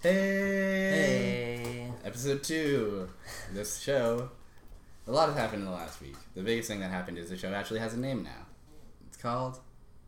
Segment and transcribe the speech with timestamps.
[0.00, 0.10] Hey!
[0.92, 1.92] Hey.
[2.04, 3.08] Episode 2.
[3.52, 4.30] This show.
[5.08, 6.14] A lot has happened in the last week.
[6.36, 8.46] The biggest thing that happened is the show actually has a name now.
[9.08, 9.58] It's called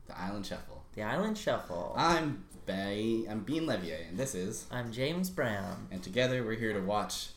[0.06, 0.84] The Island Shuffle.
[0.94, 1.92] The Island Shuffle.
[1.96, 3.24] I'm Bay.
[3.28, 4.66] I'm Bean Levier, and this is.
[4.70, 5.88] I'm James Brown.
[5.90, 7.30] And together we're here to watch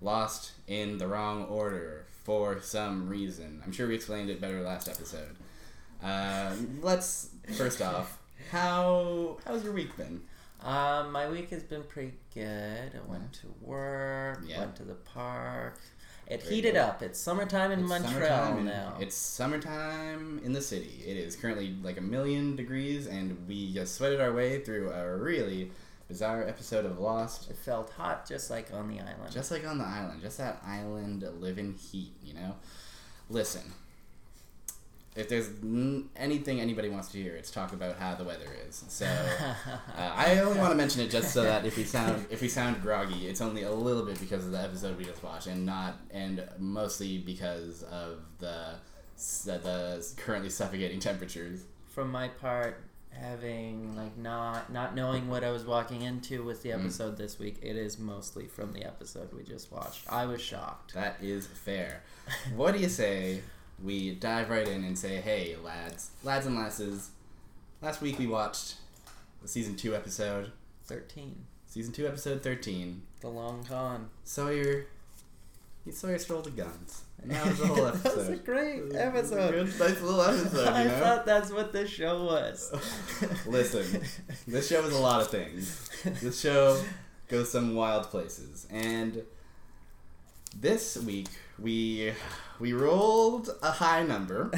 [0.00, 3.60] Lost in the Wrong Order for some reason.
[3.62, 5.36] I'm sure we explained it better last episode.
[6.02, 7.28] Uh, let's
[7.58, 8.18] first off,
[8.50, 10.22] how how's your week been?
[10.62, 12.92] Um, my week has been pretty good.
[12.94, 14.60] I went to work, Yeah.
[14.60, 15.78] went to the park.
[16.26, 16.80] It Very heated good.
[16.80, 17.02] up.
[17.02, 18.96] It's summertime in It's Montreal summertime in- now.
[19.00, 21.02] It's summertime in the city.
[21.06, 25.16] It is currently like a million degrees, and we just sweated our way through a
[25.16, 25.72] really
[26.08, 27.50] bizarre episode of Lost.
[27.50, 29.32] It felt hot just like on the island.
[29.32, 32.56] Just like on the island, just that island living heat, you know?
[33.28, 33.72] Listen,
[35.16, 38.84] if there's n- anything anybody wants to hear, it's talk about how the weather is.
[38.88, 42.40] So uh, I only want to mention it just so that if we sound if
[42.40, 45.46] we sound groggy, it's only a little bit because of the episode we just watched,
[45.46, 48.74] and not and mostly because of the
[49.44, 51.64] the, currently suffocating temperatures.
[51.88, 56.62] From my part, having like not not knowing what I was walking into with Mm.
[56.62, 60.04] the episode this week, it is mostly from the episode we just watched.
[60.08, 60.94] I was shocked.
[60.94, 62.02] That is fair.
[62.54, 63.40] What do you say
[63.82, 67.10] we dive right in and say, hey, lads, lads and lasses,
[67.80, 68.74] last week we watched
[69.42, 70.52] the season 2 episode,
[70.84, 71.46] Thirteen.
[71.66, 74.10] season 2 episode 13, The long con.
[74.24, 74.86] Sawyer,
[75.84, 77.04] he Sawyer stole the guns.
[77.22, 78.02] And that was the whole episode.
[78.10, 79.50] that was a great was a episode.
[79.52, 80.98] good, nice little episode, I know?
[81.00, 82.72] thought that's what this show was.
[83.46, 84.02] Listen,
[84.46, 85.88] this show is a lot of things.
[86.04, 86.82] This show
[87.28, 88.66] goes some wild places.
[88.70, 89.22] And
[90.56, 91.28] this week
[91.60, 92.12] we
[92.58, 94.50] we rolled a high number.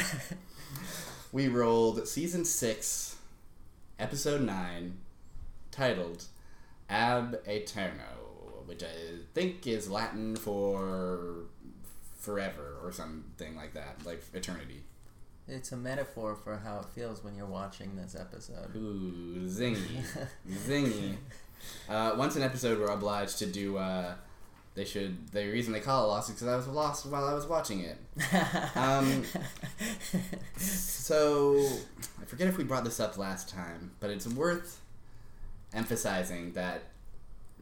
[1.32, 3.16] we rolled season 6
[3.98, 4.98] episode 9
[5.70, 6.24] titled
[6.88, 8.86] Ab Aeterno, which I
[9.34, 11.46] think is Latin for
[12.18, 14.82] forever or something like that, like eternity.
[15.48, 18.76] It's a metaphor for how it feels when you're watching this episode.
[18.76, 20.02] Ooh, zingy,
[20.50, 21.16] zingy.
[21.88, 23.78] Uh, once an episode, we're obliged to do.
[23.78, 24.14] Uh,
[24.74, 25.28] they should.
[25.28, 27.80] The reason they call it lost is because I was lost while I was watching
[27.80, 27.98] it.
[28.76, 29.24] Um,
[30.56, 31.58] So
[32.20, 34.80] I forget if we brought this up last time, but it's worth
[35.74, 36.84] emphasizing that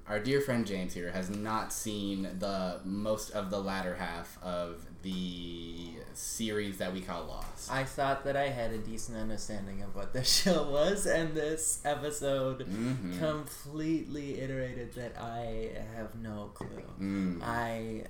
[0.06, 4.84] our dear friend James here has not seen the most of the latter half of
[5.02, 7.70] the series that we call Lost.
[7.70, 11.80] I thought that I had a decent understanding of what the show was, and this
[11.84, 13.18] episode Mhm.
[13.18, 16.82] completely iterated that I have no clue.
[17.00, 17.42] Mm.
[17.42, 18.04] I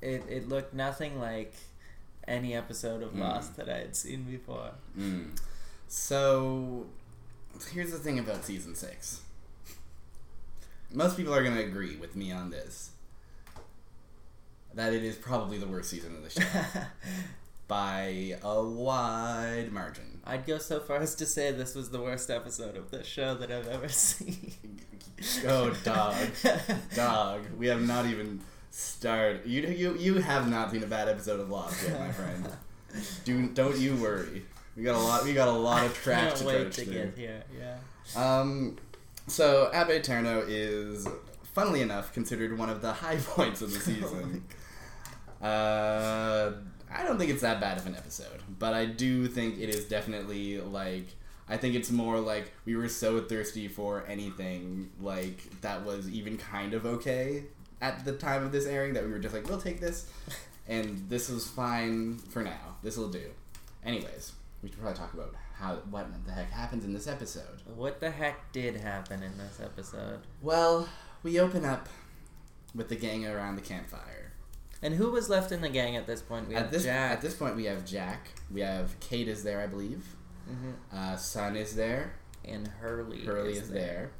[0.00, 1.54] it it looked nothing like
[2.26, 3.20] any episode of Mm.
[3.20, 4.70] Lost that I had seen before.
[4.98, 5.38] Mm.
[5.88, 6.86] So,
[7.72, 9.20] here's the thing about season six.
[10.92, 12.90] Most people are going to agree with me on this.
[14.74, 16.46] That it is probably the worst season of the show
[17.68, 20.20] by a wide margin.
[20.24, 23.34] I'd go so far as to say this was the worst episode of this show
[23.34, 24.52] that I've ever seen.
[25.46, 26.16] Oh, dog,
[26.94, 27.42] dog.
[27.56, 28.40] We have not even
[28.70, 29.42] started.
[29.46, 32.48] You you you have not seen a bad episode of Lost yet, my friend.
[33.24, 34.44] Do don't you worry.
[34.76, 35.24] We got a lot.
[35.24, 36.92] We got a lot of Can't to wait to through.
[36.94, 37.44] get here.
[37.56, 37.78] Yeah.
[38.40, 38.76] Um,
[39.28, 41.06] so Ab Aeterno is,
[41.54, 44.44] funnily enough, considered one of the high points of the season.
[45.44, 46.52] Uh,
[46.90, 49.84] I don't think it's that bad of an episode, but I do think it is
[49.84, 51.06] definitely like.
[51.46, 56.38] I think it's more like we were so thirsty for anything like that was even
[56.38, 57.42] kind of okay
[57.82, 60.10] at the time of this airing that we were just like, we'll take this,
[60.68, 62.76] and this was fine for now.
[62.82, 63.28] This will do.
[63.84, 64.32] Anyways,
[64.62, 67.60] we should probably talk about how what the heck happens in this episode.
[67.76, 70.20] What the heck did happen in this episode?
[70.40, 70.88] Well,
[71.22, 71.90] we open up
[72.74, 74.23] with the gang around the campfire.
[74.84, 76.46] And who was left in the gang at this point?
[76.48, 77.10] We At have this Jack.
[77.12, 78.28] at this point, we have Jack.
[78.52, 80.04] We have Kate is there, I believe.
[80.46, 82.12] hmm Uh, Sun is there.
[82.44, 83.24] And Hurley.
[83.24, 84.10] Hurley is, there.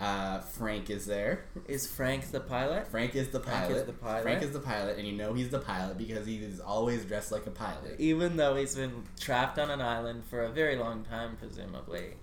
[0.00, 1.44] Uh, Frank is there.
[1.68, 2.88] Is Frank the pilot?
[2.88, 3.76] Frank is the Frank pilot.
[3.76, 4.22] is the pilot.
[4.22, 7.30] Frank is the pilot, and you know he's the pilot because he is always dressed
[7.32, 7.96] like a pilot.
[7.98, 12.14] Even though he's been trapped on an island for a very long time, presumably.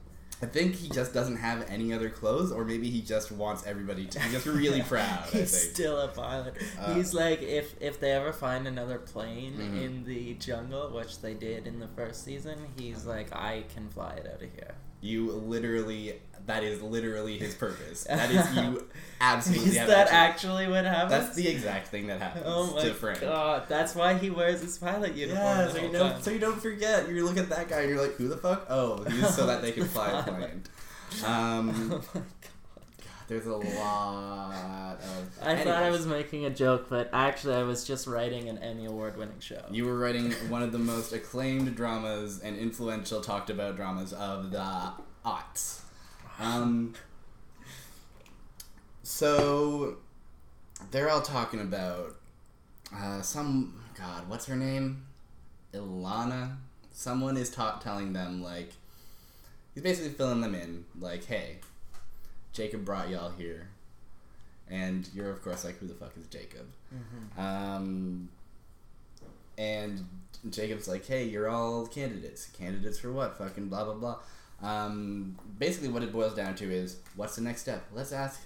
[0.44, 4.06] I think he just doesn't have any other clothes, or maybe he just wants everybody
[4.08, 4.20] to.
[4.20, 5.24] He's just really proud.
[5.32, 6.56] He's still a pilot.
[6.78, 9.82] Uh, he's like, if if they ever find another plane Mhm.
[9.86, 14.16] in the jungle, which they did in the first season, he's like, I can fly
[14.16, 14.76] it out of here.
[15.00, 16.20] You literally.
[16.46, 18.06] That is literally his purpose.
[18.10, 18.86] That is you.
[19.22, 19.70] Absolutely.
[19.70, 21.12] Is that actually- what happens?
[21.12, 23.22] That's the exact thing that happens Oh my to Frank.
[23.22, 23.64] god!
[23.70, 25.46] That's why he wears his pilot uniform.
[25.46, 26.22] Yeah, so you don't time.
[26.22, 27.08] so you don't forget.
[27.10, 28.66] You look at that guy and you're like, who the fuck?
[28.70, 30.64] Oh, he's so that they can fly a plane.
[31.26, 32.24] Um, oh my god!
[33.30, 35.40] There's a lot of.
[35.42, 38.86] I thought I was making a joke, but actually I was just writing an Emmy
[38.86, 39.64] award winning show.
[39.72, 44.52] You were writing one of the most acclaimed dramas and influential talked about dramas of
[44.52, 44.92] the
[45.26, 45.80] aughts.
[46.40, 46.94] Um,
[49.04, 49.98] so
[50.92, 52.16] they're all talking about
[52.96, 54.28] uh, some God.
[54.30, 55.06] What's her name?
[55.74, 56.58] Ilana.
[56.92, 58.72] Someone is ta- telling them like
[59.74, 61.58] he's basically filling them in like, hey,
[62.54, 63.70] Jacob brought y'all here,
[64.70, 66.68] and you're of course like, who the fuck is Jacob?
[66.94, 67.40] Mhm.
[67.42, 68.30] Um,
[69.58, 70.06] and
[70.50, 72.48] Jacob's like, hey, you're all candidates.
[72.48, 73.38] Candidates for what?
[73.38, 74.18] Fucking blah, blah, blah.
[74.62, 77.86] Um, basically, what it boils down to is what's the next step?
[77.94, 78.42] Let's ask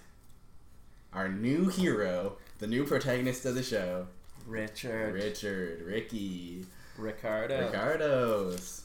[1.14, 4.08] our new hero, the new protagonist of the show,
[4.46, 6.66] Richard, Richard, Ricky,
[6.98, 7.66] Ricardo.
[7.66, 8.84] Ricardos.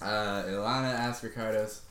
[0.00, 1.82] Uh, Ilana asks Ricardos,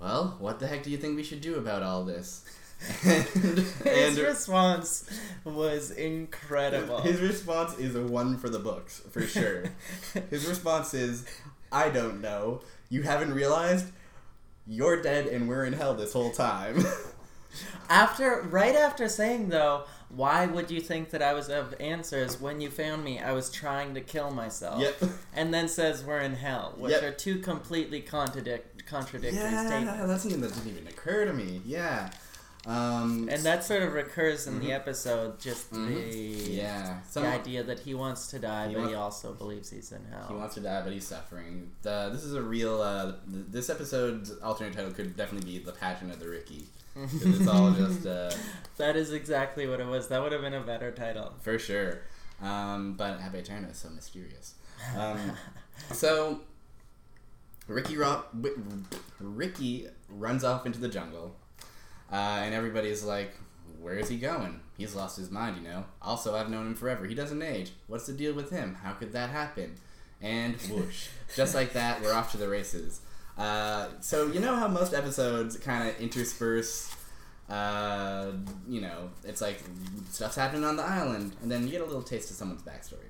[0.00, 2.44] well, what the heck do you think we should do about all this?
[3.04, 5.08] and, His and response
[5.44, 7.02] was incredible.
[7.02, 9.64] His response is a one for the books, for sure.
[10.30, 11.26] His response is,
[11.70, 12.62] I don't know.
[12.90, 13.86] You haven't realized?
[14.66, 16.84] You're dead and we're in hell this whole time.
[17.88, 22.60] After, right after saying though, why would you think that I was of answers when
[22.60, 23.18] you found me?
[23.18, 24.80] I was trying to kill myself.
[24.80, 24.96] yep.
[25.34, 27.02] And then says we're in hell, which Yep.
[27.02, 30.06] are two completely contradict contradictory Yeah, statements.
[30.06, 31.62] that's something that didn't even occur to me.
[31.64, 32.10] Yeah.
[32.66, 34.74] Um, And that sort of recurs in the Mhm.
[34.74, 35.88] episode, just Mhm.
[35.88, 37.00] the yeah.
[37.14, 40.26] the idea that he wants to die, He but he also believes he's in hell.
[40.28, 41.70] he wants to die, but he's suffering.
[41.82, 42.82] The, this is a real.
[42.82, 47.70] Uh, this episode's alternate title could definitely be "The Passion of the Ricky." it's all
[47.70, 48.30] just uh,
[48.76, 50.08] that is exactly what it was.
[50.08, 51.32] That would have been a better title.
[51.40, 52.00] for sure.
[52.42, 54.54] Um, but Ab Aeterno is so mysterious.
[54.96, 55.36] Um,
[55.92, 56.40] So,
[57.68, 58.24] Ricky Ro-
[59.18, 61.36] Ricky runs off into the jungle,
[62.12, 63.34] uh, and everybody's like,
[63.80, 64.60] "Where is he going?
[64.76, 67.06] He's lost his mind, you know." Also, I've known him forever.
[67.06, 67.72] He doesn't age.
[67.86, 68.76] What's the deal with him?
[68.82, 69.76] How could that happen?
[70.22, 73.00] And whoosh, just like that, we're off to the races.
[73.38, 76.94] Uh, so you know how most episodes kind of intersperse.
[77.48, 78.32] Uh,
[78.68, 79.60] you know, it's like
[80.10, 83.08] stuff's happening on the island, and then you get a little taste of someone's backstory.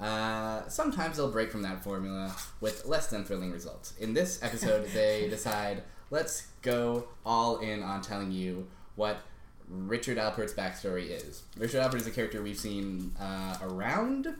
[0.00, 3.92] Uh, sometimes they'll break from that formula with less than thrilling results.
[4.00, 8.66] In this episode, they decide, let's go all in on telling you
[8.96, 9.22] what
[9.68, 11.42] Richard Alpert's backstory is.
[11.56, 14.34] Richard Alpert is a character we've seen uh, around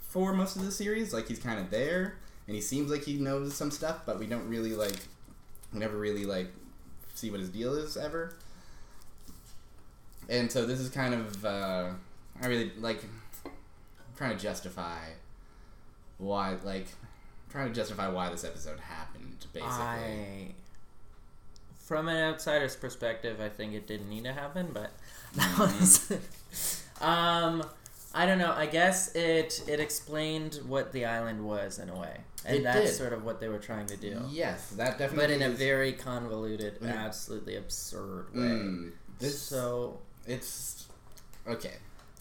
[0.00, 1.12] for most of the series.
[1.12, 2.16] Like, he's kind of there,
[2.46, 4.96] and he seems like he knows some stuff, but we don't really, like,
[5.72, 6.48] never really, like,
[7.14, 8.36] see what his deal is ever.
[10.28, 11.90] And so this is kind of, uh,
[12.40, 13.02] I really, like,
[14.16, 14.98] trying to justify
[16.18, 16.86] why like
[17.50, 20.54] trying to justify why this episode happened basically I,
[21.82, 24.92] from an outsider's perspective, I think it didn't need to happen, but
[25.34, 25.80] that Mhm.
[25.80, 26.82] was.
[27.00, 27.64] um,
[28.14, 28.52] I don't know.
[28.52, 32.90] I guess it it explained what the island was in a way, and It that's
[32.90, 32.96] did.
[32.96, 34.20] sort of what they were trying to do.
[34.30, 36.94] yes that definitely But in a very convoluted, Mm.
[36.94, 38.40] absolutely absurd way.
[38.42, 40.86] Mm, this so it's
[41.46, 41.76] okay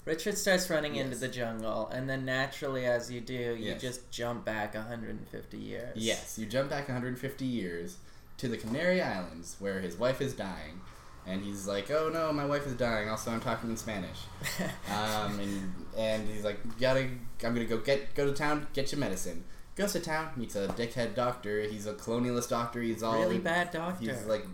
[0.06, 3.82] Richard starts running into the jungle, and then naturally, as you do, you Yes.
[3.82, 5.96] just jump back 150 years.
[5.98, 7.98] yes you jump back 150 years
[8.42, 10.82] to the Canary Islands where his wife is dying
[11.26, 14.20] and he's like oh no my wife is dying also I'm talking in Spanish
[14.92, 17.20] um, and and he's like, gotta, I'm
[17.54, 19.44] gonna go get go to town, get your medicine.
[19.76, 21.62] Goes to town, meets a dickhead doctor.
[21.62, 22.82] He's a colonialist doctor.
[22.82, 24.12] He's all really bad doctor.
[24.12, 24.46] He's like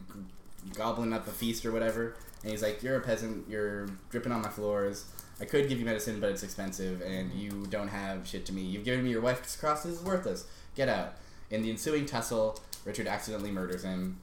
[0.74, 3.50] gobbling up a feast or whatever, and he's like, "You're a peasant.
[3.50, 5.06] You're dripping on my floors.
[5.40, 8.62] I could give you medicine, but it's expensive, and you don't have shit to me.
[8.62, 9.84] You've given me your wife's cross.
[9.84, 10.46] This is worthless.
[10.76, 11.16] Get out."
[11.50, 14.18] In the ensuing tussle, Richard accidentally murders him.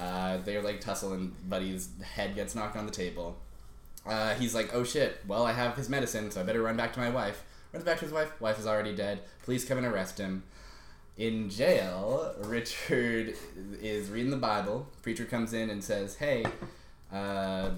[0.00, 3.36] Uh, they're like tussling, Buddy's head gets knocked on the table.
[4.06, 5.20] Uh, he's like, "Oh shit!
[5.28, 7.98] Well, I have his medicine, so I better run back to my wife." Runs back
[7.98, 8.40] to his wife.
[8.40, 9.20] Wife is already dead.
[9.44, 10.44] Police come and arrest him.
[11.18, 13.34] In jail, Richard
[13.82, 14.88] is reading the Bible.
[15.02, 16.46] Preacher comes in and says, "Hey,
[17.12, 17.70] uh,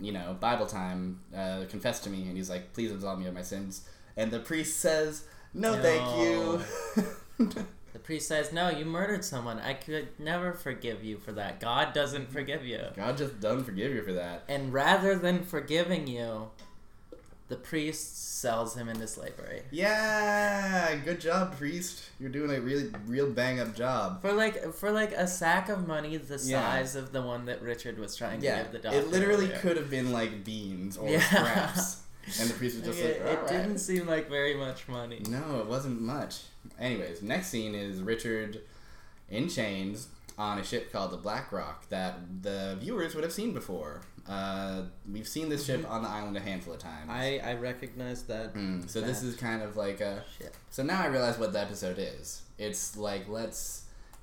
[0.00, 1.20] you know, Bible time.
[1.36, 4.40] Uh, confess to me." And he's like, "Please absolve me of my sins." And the
[4.40, 6.06] priest says, "No, thank
[7.38, 7.56] you."
[8.02, 9.60] The priest says, "No, you murdered someone.
[9.60, 11.60] I could never forgive you for that.
[11.60, 14.42] God doesn't forgive you." God just doesn't forgive you for that.
[14.48, 16.50] And rather than forgiving you,
[17.46, 22.02] the priest sells him into slavery Yeah, good job, priest.
[22.18, 24.20] You're doing a really, real bang up job.
[24.20, 26.60] for like for like a sack of money the Yeah.
[26.60, 28.98] size of the one that Richard was trying to Yeah, give the doctor.
[28.98, 29.58] it literally earlier.
[29.60, 31.20] could have been like beans or Yeah.
[31.20, 31.96] scraps,
[32.40, 34.88] and the priest was just Like, like, it, it "Alright." didn't seem like very much
[34.88, 35.22] money.
[35.28, 36.42] No, it wasn't much.
[36.78, 38.60] Anyways, next scene is Richard
[39.30, 43.52] in chains on a ship called the Black Rock that the viewers would have seen
[43.52, 44.02] before.
[44.28, 47.08] Uh, we've seen this ship on the island a handful of times.
[47.10, 48.54] I I recognize that.
[48.54, 50.22] Mm, so this is kind of like a.
[50.38, 50.54] ship.
[50.70, 52.42] So now I realize what the episode is.
[52.56, 53.82] It's like let's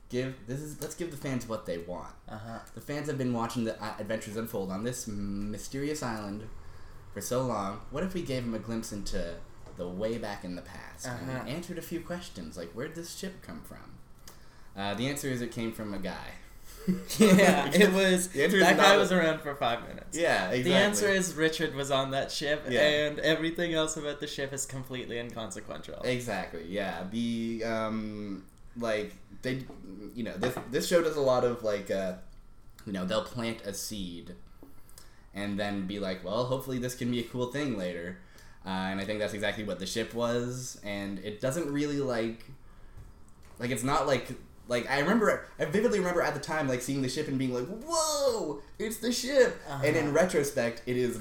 [0.09, 2.13] give this is let's give the fans what they want.
[2.29, 2.59] Uh huh.
[2.73, 6.43] The fans have been watching the uh, adventures unfold on this mysterious island
[7.13, 7.81] for so long.
[7.91, 9.35] What if we gave him a glimpse into
[9.77, 11.17] the way back in the past Uh-huh.
[11.39, 13.77] and answered a few questions like where'd this ship come from?
[14.75, 16.33] Uh, the answer is it came from a guy.
[17.19, 18.29] yeah, it was.
[18.29, 20.17] The answer is that guy was around for five minutes.
[20.17, 20.63] Yeah, exactly.
[20.63, 22.81] The answer is Richard was on that ship, Yeah.
[22.81, 26.01] and everything else about the ship is completely inconsequential.
[26.03, 26.65] Exactly.
[26.67, 27.03] Yeah.
[27.11, 28.45] The um
[28.77, 29.65] like they
[30.15, 32.13] you know this this show does a lot of like uh
[32.85, 34.35] you know they'll plant a seed
[35.39, 38.17] and then be like well hopefully this can be a cool thing later
[38.65, 42.41] uh, and I think that's exactly what the ship was and it doesn't really like
[43.59, 44.25] like it's not like
[44.67, 47.53] like I remember I vividly remember at the time like seeing the ship and being
[47.53, 50.11] like whoa it's the ship and in Uh-huh.
[50.21, 51.19] retrospect it is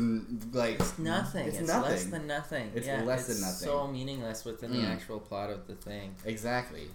[0.53, 1.47] like It's nothing.
[1.49, 2.73] It's, it's less than nothing.
[2.75, 3.69] It's yeah, less it's than nothing.
[3.69, 4.93] So meaningless within the Mm.
[4.95, 6.89] actual plot of the thing, exactly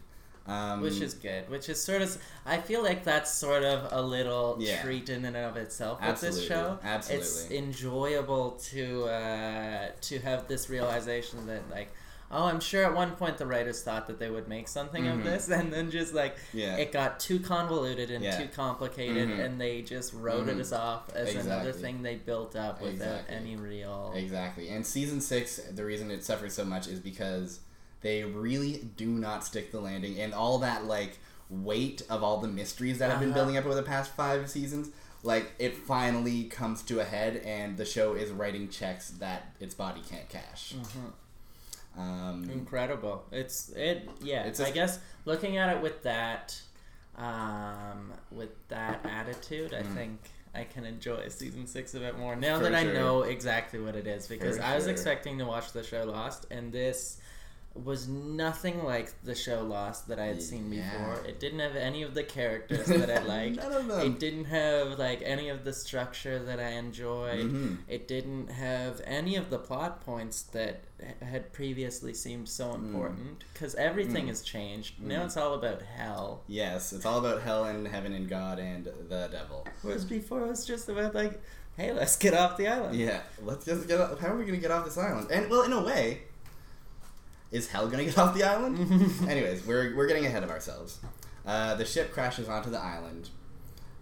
[0.46, 1.50] um, which is good.
[1.50, 2.18] Which is sort of.
[2.46, 4.82] I feel like that's sort of a little Yeah.
[4.82, 6.40] treat in and of itself with Absolutely.
[6.42, 6.80] this show.
[6.84, 7.26] Absolutely.
[7.28, 11.90] It's enjoyable to uh, to have this realization that like.
[12.36, 15.20] Oh, I'm sure at one point the writers thought that they would make something Mhm.
[15.20, 18.36] of this, and then just like yeah it got too convoluted and Yeah.
[18.40, 19.46] too complicated, Mhm.
[19.46, 20.60] and they just wrote Mhm.
[20.60, 23.36] it off as another thing they built up without Exactly.
[23.36, 24.14] any real.
[24.16, 24.70] Exactly.
[24.70, 27.60] And season six, the reason it suffers so much is because
[28.04, 31.18] they really do not stick the landing and all that like
[31.50, 33.40] weight of all the mysteries that have been Uh-huh.
[33.40, 34.90] building up over the past five seasons.
[35.24, 39.74] Like it finally comes to a head, and the show is writing checks that its
[39.74, 40.76] body can't cash.
[40.76, 42.00] Mhm.
[42.00, 43.24] Um, Incredible.
[43.32, 44.10] It's it.
[44.22, 44.44] Yeah.
[44.44, 46.60] It's I a- guess looking at it with that,
[47.18, 49.94] um, with that attitude, I Mhm.
[49.94, 50.20] think
[50.56, 54.08] I can enjoy season six a bit more now that I know exactly what it
[54.08, 54.28] is.
[54.28, 54.92] Because For I was sure.
[54.92, 57.18] expecting to watch the show Lost, and this
[57.75, 60.92] was nothing like the show Lost that I had seen Yeah.
[60.92, 61.25] before.
[61.25, 63.56] It didn't have any of the characters that I liked.
[63.58, 64.00] None of them.
[64.13, 67.39] It didn't have like any of the structure that I enjoyed.
[67.51, 67.77] Mhm.
[67.88, 70.82] It didn't have any of the plot points that
[71.22, 74.30] had previously seemed so important because everything Mm.
[74.30, 75.01] has changed.
[75.01, 75.25] Now Mm.
[75.25, 76.44] it's all about hell.
[76.48, 79.68] Yes, it's all about hell and heaven and God and the devil.
[79.82, 81.42] Whereas before it was just about like,
[81.75, 82.96] hey, let's get off the island.
[83.00, 84.00] Yeah, let's just get.
[84.00, 85.32] Off, how are we gonna get off this island?
[85.32, 86.22] And well, in a way,
[87.54, 88.78] is hell gonna get off the island?
[89.30, 91.00] Anyways, we're we're getting ahead of ourselves.
[91.46, 93.30] Uh, the ship crashes onto the island,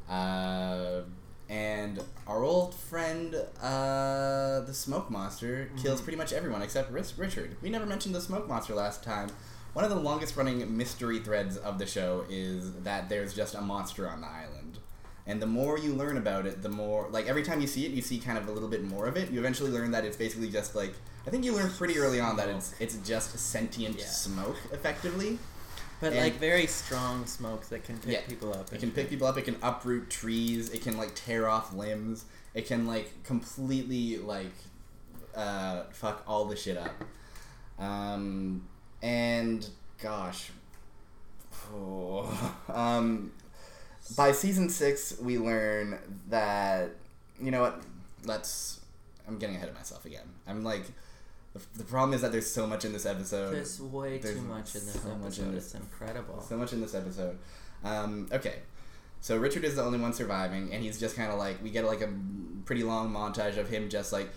[0.09, 1.01] uh,
[1.49, 6.03] and our old friend, uh, the smoke monster, kills Mhm.
[6.03, 7.57] pretty much everyone except Rich- Richard.
[7.61, 9.29] We never mentioned the smoke monster last time.
[9.73, 13.61] One of the longest running mystery threads of the show is that there's just a
[13.61, 14.79] monster on the island.
[15.25, 17.91] And the more you learn about it, the more like every time you see it,
[17.91, 19.29] you see kind of a little bit more of it.
[19.31, 20.93] You eventually learn that it's basically just like
[21.25, 24.05] I think you learn pretty early on that it's it's just sentient Yeah.
[24.05, 25.37] smoke, effectively.
[25.99, 28.21] But And- like very strong smoke that can pick Yeah.
[28.27, 28.73] people up.
[28.73, 29.37] It can pick people up.
[29.37, 30.69] It can uproot trees.
[30.69, 32.25] It can like tear off limbs.
[32.55, 34.51] It can like completely like
[35.35, 36.91] uh, fuck all the shit up.
[37.79, 38.67] Um,
[39.01, 39.67] and
[40.01, 40.49] gosh,
[41.73, 43.31] oh, um,
[44.15, 45.99] by season six we learn
[46.29, 46.89] that
[47.39, 47.81] you know what?
[48.25, 48.79] Let's.
[49.27, 50.27] I'm getting ahead of myself again.
[50.47, 50.83] I'm like.
[51.53, 53.53] The, the problem is that there's so much in this episode.
[53.53, 55.51] There's way There's too much in this so much in episode.
[55.55, 56.41] this- It's incredible.
[56.47, 57.37] So much in this episode.
[57.83, 58.55] Um, okay,
[59.21, 61.83] so Richard is the only one surviving, and he's just kind of like we get
[61.85, 62.09] like a
[62.65, 64.29] pretty long montage of him just like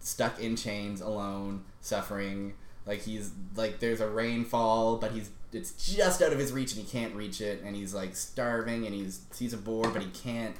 [0.00, 2.54] stuck in chains, alone, suffering.
[2.86, 6.84] Like he's like there's a rainfall, but he's it's just out of his reach, and
[6.84, 10.08] he can't reach it, and he's like starving, and he's sees a boar, but he
[10.10, 10.56] can't.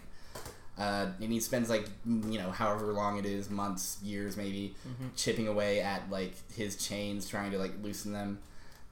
[0.83, 5.11] Uh, and he spends like you know however long it is, months, years maybe, Mhm.
[5.17, 8.39] chipping away at like his chains, trying to like loosen them,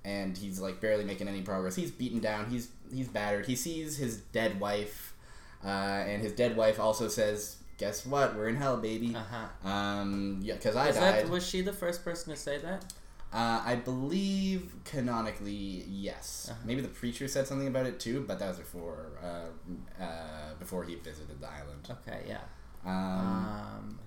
[0.04, 1.74] and he's like barely making any progress.
[1.74, 2.48] He's beaten down.
[2.50, 3.46] He's he's battered.
[3.46, 5.14] He sees his dead wife,
[5.64, 5.68] uh,
[6.10, 8.36] and his dead wife also says, "Guess what?
[8.36, 9.68] We're in hell, baby." Uh huh.
[9.68, 11.14] Um, yeah, because I Was died.
[11.24, 12.84] that was she the first person to say that?
[13.32, 16.48] Uh, I believe canonically, yes.
[16.50, 16.58] Uh-huh.
[16.64, 20.84] Maybe the preacher said something about it too, but that was before uh, uh, before
[20.84, 21.88] he visited the island.
[21.90, 22.40] Okay, yeah.
[22.84, 23.98] Um, Um,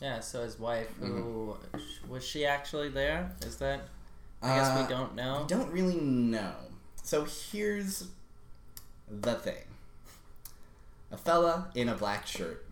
[0.00, 1.56] yeah, so his wife, who
[2.08, 3.32] was she actually there?
[3.46, 3.80] Is that?
[4.42, 5.42] I guess uh, we don't know.
[5.44, 6.52] I don't really know.
[7.02, 8.08] So here's
[9.08, 9.64] the thing.
[11.10, 12.64] A fella in a black shirt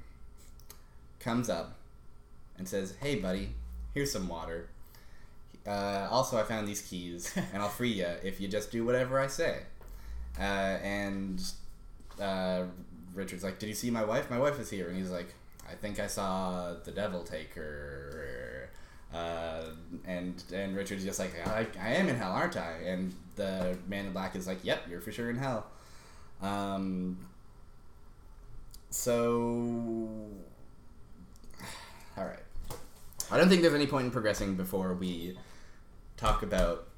[1.18, 1.76] comes up
[2.58, 3.54] and says, "Hey, buddy,
[3.94, 4.68] here's some water.
[5.66, 9.18] Uh, also, I found these keys, and I'll free you if you just do whatever
[9.20, 9.60] I say."
[10.38, 10.42] Uh,
[10.82, 11.42] and
[12.20, 12.64] uh,
[13.14, 14.30] Richard's like, "Did you see my wife?
[14.30, 15.34] My wife is here." And he's like,
[15.68, 18.70] "I think I saw the devil take her."
[19.14, 19.62] Uh,
[20.04, 22.72] and and Richard's just like, I, I am in hell, aren't I?
[22.84, 25.66] And the man in black is like, Yep, you're for sure in hell.
[26.42, 27.18] Um,
[28.90, 29.20] so,
[32.16, 32.38] all right.
[33.30, 35.36] I don't think there's any point in progressing before we
[36.16, 36.88] talk about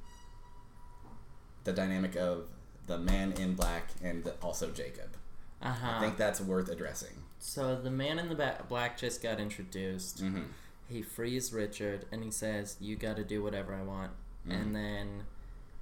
[1.64, 2.48] the dynamic of
[2.86, 5.16] the man in black and also Jacob.
[5.60, 5.96] Uh huh.
[5.96, 7.24] I think that's worth addressing.
[7.38, 10.22] So the man in the ba- black just got introduced.
[10.22, 10.42] Mm-hmm.
[10.88, 14.12] He frees Richard and he says, "You got to do whatever I want."
[14.46, 14.54] Mhm.
[14.62, 15.08] And then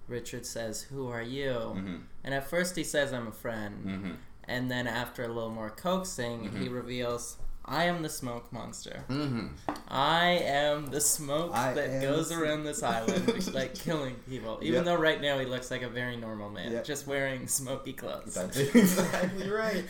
[0.09, 1.97] Richard says, "Who are you?" Mm-hmm.
[2.25, 4.11] And at first he says, "I'm a friend." Mm-hmm.
[4.49, 6.73] And then after a little more coaxing, he Mhm.
[6.75, 7.37] reveals,
[7.69, 9.05] "I am the smoke monster.
[9.09, 9.49] Mm-hmm.
[9.89, 14.59] I am the smoke I that goes around this island, like killing people.
[14.63, 14.85] Even Yep.
[14.85, 16.85] though right now he looks like a very normal man, Yep.
[16.85, 19.85] just wearing smoky clothes." That's exactly right.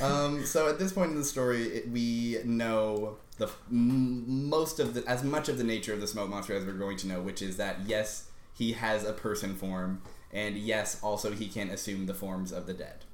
[0.00, 4.94] Um, so at this point in the story, it, we know the m- most of
[4.94, 7.20] the as much of the nature of the smoke monster as we're going to know,
[7.20, 10.02] which is that yes, he has a person form,
[10.32, 13.04] and yes, also he can assume the forms of the dead.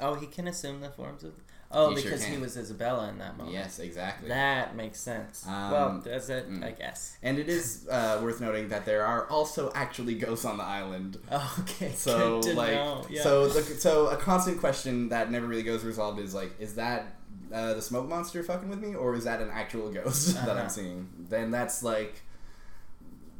[0.00, 1.32] Oh, he can assume the forms of.
[1.74, 3.54] Oh, He sure because he was Isabella in that moment.
[3.54, 4.28] Yes, exactly.
[4.28, 5.46] That makes sense.
[5.46, 6.50] Um, well, does it?
[6.50, 6.64] mm.
[6.64, 7.16] I guess.
[7.22, 11.18] and it is uh, worth noting that there are also actually ghosts on the island.
[11.30, 11.92] Oh, okay.
[11.92, 12.78] So like.
[13.10, 13.22] Yeah.
[13.22, 17.16] so the, so a constant question that never really goes resolved is like, is that
[17.52, 20.60] uh, the smoke monster fucking with me, or is that an actual ghost that Uh-huh.
[20.62, 21.08] I'm seeing?
[21.28, 22.22] Then that's like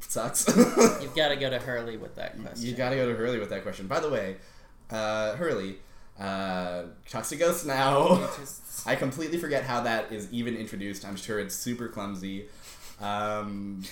[0.01, 0.47] sucks.
[1.03, 2.67] You've got to go to Hurley with that question.
[2.67, 3.87] You've got to go to Hurley with that question.
[3.87, 4.37] By the way,
[4.91, 5.79] uh, Hurley
[6.19, 8.17] uh, talks to ghosts now.
[8.39, 11.05] Just- I completely forget how that is even introduced.
[11.07, 12.47] I'm sure it's super clumsy,
[13.01, 13.83] um,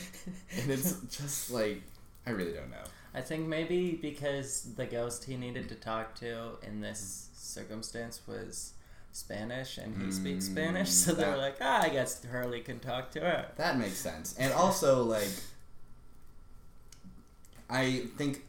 [0.60, 1.82] and it's just like
[2.26, 2.84] I really don't know.
[3.14, 8.72] I think maybe because the ghost he needed to talk to in this circumstance was
[9.12, 12.60] Spanish and he speaks Mm, Spanish, so they were that- like, ah, I guess Hurley
[12.60, 13.46] can talk to her.
[13.56, 14.34] That makes sense.
[14.38, 15.28] And also, like,
[17.68, 18.44] I think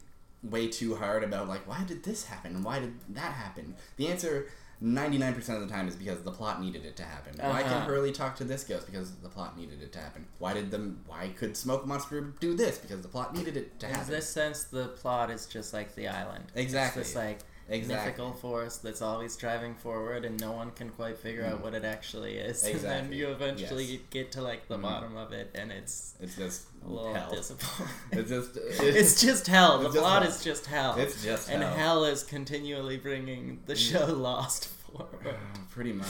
[0.50, 2.54] way too hard about, like, why did this happen?
[2.56, 3.74] and Why did that happen?
[3.96, 4.46] The answer,
[4.82, 7.34] 99% of the time, is because the plot needed it to happen.
[7.38, 7.86] Why can Uh-huh.
[7.86, 8.86] Hurley talk to this ghost?
[8.86, 10.26] Because the plot needed it to happen.
[10.38, 12.78] Why did the, why could Smoke Monster do this?
[12.78, 14.10] Because the plot needed it to In happen.
[14.10, 16.44] this sense, the plot is just like the island.
[16.54, 17.00] Exactly.
[17.00, 18.06] It's this like Exactly.
[18.10, 21.62] mythical force that's always driving forward, and no one can quite figure out Mm.
[21.62, 22.62] what it actually is.
[22.64, 23.08] And Exactly.
[23.08, 24.00] then you eventually Yes.
[24.10, 24.82] get to like the Mhm.
[24.82, 27.30] bottom of it, and it's It's just a little hell.
[27.34, 27.94] disappointing.
[28.12, 28.50] It's just,
[28.82, 29.78] it's just hell.
[29.78, 30.30] The it's just plot hell.
[30.30, 30.94] is just hell.
[30.98, 31.72] it's just and hell.
[31.72, 31.76] Mm.
[31.76, 35.36] hell is continually bringing the show Lost forward.
[35.70, 36.06] Pretty much.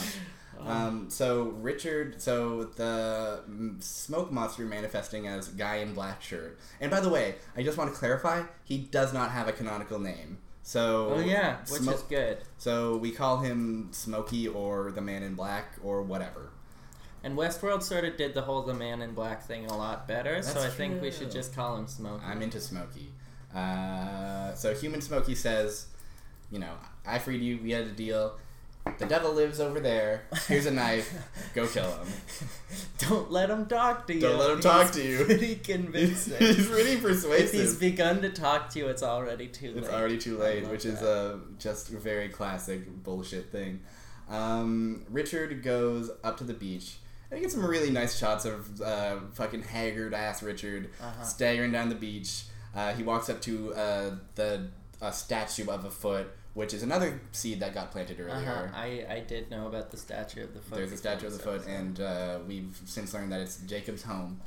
[0.59, 6.57] Um, Um, so Richard, so the mm, smoke monster manifesting as guy in black shirt.
[6.81, 9.99] And by the way, I just want to clarify, he does not have a canonical
[9.99, 10.37] name.
[10.67, 12.39] So oh yeah, which Smo- is good.
[12.57, 16.49] so we call him Smokey or the Man in Black or whatever.
[17.23, 20.41] And Westworld sort of did the whole the man in black thing a lot better,
[20.41, 22.23] so That's I think we should just call him Smokey.
[22.23, 23.09] I'm into Smokey.
[23.53, 25.87] Uh, so human Smokey says,
[26.51, 26.73] you know,
[27.05, 27.59] I freed you.
[27.61, 28.37] We had a deal.
[28.99, 30.23] The devil lives over there.
[30.47, 31.13] Here's a knife.
[31.53, 32.07] Go kill him.
[32.99, 34.21] Don't let him talk to you.
[34.21, 35.25] Don't let him talk to you.
[35.25, 36.37] Pretty convincing.
[36.37, 37.45] He's pretty persuasive.
[37.45, 39.77] if he's begun to talk to you, it's already too late.
[39.77, 43.81] It's already too late, which is a just a very classic bullshit thing.
[44.29, 46.97] Um, Richard goes up to the beach.
[47.31, 51.23] And you get some really nice shots of uh, fucking haggard ass Richard Uh-huh.
[51.23, 52.43] staggering down the beach.
[52.75, 54.67] Uh, he walks up to uh, the
[55.01, 58.35] a statue of a foot, which is another seed that got planted Uh-huh.
[58.35, 58.71] earlier.
[58.75, 60.75] I, I did know about the statue of the foot.
[60.77, 64.41] There's a statue of the foot, and uh, we've since learned that it's Jacob's home.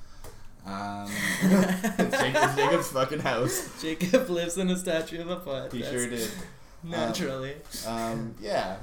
[0.66, 1.09] Um,
[1.42, 3.71] it's, Jacob, it's Jacob's fucking house.
[3.83, 5.73] Jacob lives in a statue of a foot.
[5.73, 6.29] He That's sure did.
[6.85, 7.55] Naturally.
[7.87, 8.77] Um, yeah.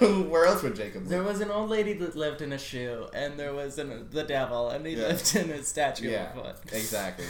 [0.00, 1.08] Where else would Jacob live?
[1.10, 4.22] There was an old lady that lived in a shoe, and there was an, the
[4.24, 5.08] devil, and he Yeah.
[5.08, 6.72] lived in a statue Yeah, of a foot.
[6.72, 7.26] exactly.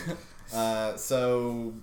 [0.53, 1.75] Uh, so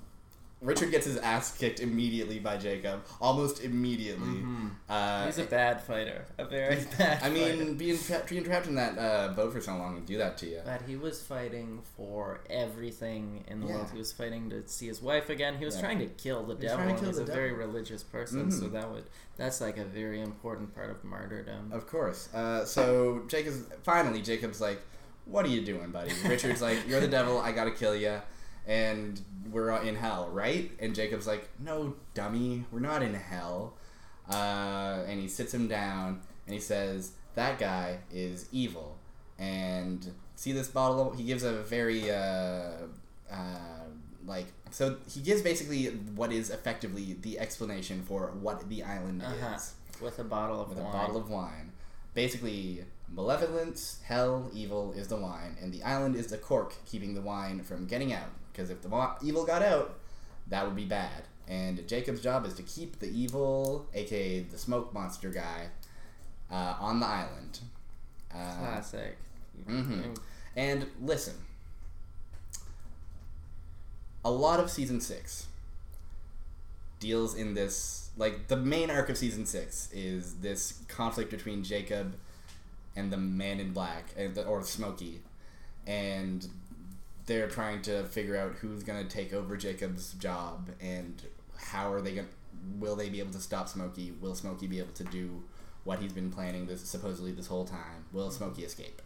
[0.66, 4.28] Richard gets his ass kicked immediately by Jacob, almost immediately.
[4.42, 4.72] Mhm.
[4.90, 7.18] Uh, He's a bad fighter, a very bad.
[7.24, 7.56] I fighter.
[7.58, 10.38] mean, being, tra- being trapped in that uh, boat for so long would do that
[10.40, 10.62] to you.
[10.66, 13.76] But he was fighting for everything in the Yeah.
[13.76, 13.90] world.
[13.92, 15.58] He was fighting to see his wife again.
[15.58, 15.82] He was Yeah.
[15.82, 16.78] trying to kill the He was devil.
[16.78, 18.72] trying to kill he's the a very religious person, so Mhm.
[18.74, 19.04] that would
[19.38, 21.72] that's like a very important part of martyrdom.
[21.72, 22.34] Of course.
[22.34, 24.82] Uh, so Jacob's finally Jacob's like,
[25.26, 27.40] "What are you doing, buddy?" Richard's like, "You're the devil.
[27.40, 28.22] I gotta kill you."
[28.68, 30.72] And we're in hell, right?
[30.80, 33.74] And Jacob's like, "No, dummy, we're not in hell."
[34.30, 38.98] Uh, and he sits him down and he says, "That guy is evil."
[39.38, 41.12] And see this bottle?
[41.12, 42.72] He gives a very uh,
[43.32, 43.84] uh,
[44.26, 49.56] like so he gives basically what is effectively the explanation for what the island Uh-huh.
[49.56, 50.76] is With a bottle of wine.
[50.78, 50.94] with wine.
[50.96, 51.72] a bottle of wine.
[52.16, 57.22] Basically, malevolence, hell, evil is the wine, and the island is the cork keeping the
[57.22, 58.30] wine from getting out.
[58.56, 60.00] Because if the evil got out,
[60.48, 61.24] that would be bad.
[61.48, 65.68] And Jacob's job is to keep the evil, aka the smoke monster guy,
[66.50, 67.60] uh, on the island.
[68.34, 69.18] Uh, Classic.
[69.68, 70.18] Mhm.
[70.56, 71.36] And listen,
[74.24, 75.48] a lot of season six
[77.00, 78.10] deals in this.
[78.18, 82.16] Like, the main arc of season six is this conflict between Jacob
[82.96, 84.06] and the man in black,
[84.48, 85.22] or Smokey.
[85.86, 86.48] And
[87.26, 91.22] they're trying to figure out who's going to take over Jacob's job and
[91.58, 92.34] how are they going to.
[92.80, 94.14] Will they be able to stop Smokey?
[94.22, 95.44] Will Smokey be able to do
[95.84, 98.06] what he's been planning this supposedly this whole time?
[98.12, 99.02] Will Smokey escape?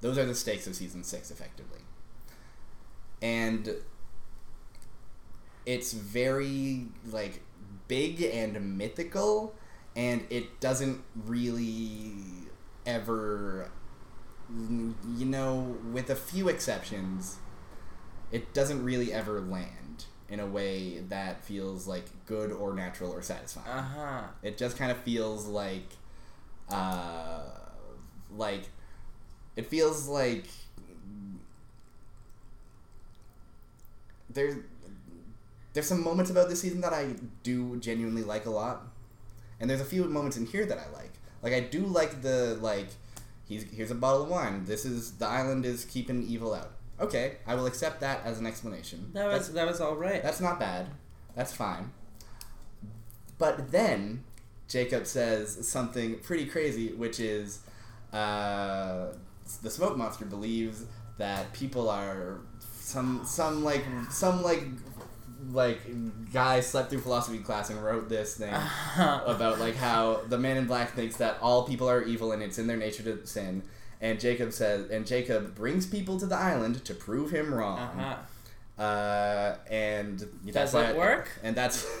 [0.00, 1.80] Those are the stakes of season six, effectively.
[3.22, 3.70] And
[5.64, 7.42] it's very like
[7.88, 9.54] big and mythical,
[9.96, 12.12] and it doesn't really
[12.84, 13.70] ever,
[14.50, 17.38] you know, with a few exceptions,
[18.30, 23.22] it doesn't really ever land in a way that feels like good or natural or
[23.22, 23.68] satisfying.
[23.68, 24.22] Uh huh.
[24.42, 25.88] It just kind of feels like,
[26.68, 27.42] uh,
[28.36, 28.68] like,
[29.56, 30.46] it feels like
[34.30, 34.56] there's
[35.72, 38.86] there's some moments about this season that I do genuinely like a lot,
[39.60, 41.12] and there's a few moments in here that I like.
[41.42, 42.88] Like I do like the like,
[43.48, 44.64] he's here's a bottle of wine.
[44.64, 46.72] This is the island is keeping evil out.
[46.98, 49.10] Okay, I will accept that as an explanation.
[49.12, 50.22] That was that was all right.
[50.22, 50.88] That's not bad.
[51.34, 51.92] That's fine.
[53.38, 54.24] But then
[54.68, 57.60] Jacob says something pretty crazy, which is
[58.12, 59.08] uh,
[59.62, 60.84] the smoke monster believes
[61.18, 64.64] that people are some some like some like
[65.52, 65.80] like
[66.32, 68.54] guy slept through philosophy class and wrote this thing
[68.98, 72.58] about like how the man in black thinks that all people are evil and it's
[72.58, 73.62] in their nature to sin.
[74.00, 77.78] And Jacob says, and Jacob brings people to the island to prove him wrong.
[77.78, 78.16] Uh-huh.
[78.78, 81.30] Uh, and that's Does why it work?
[81.42, 81.86] And that's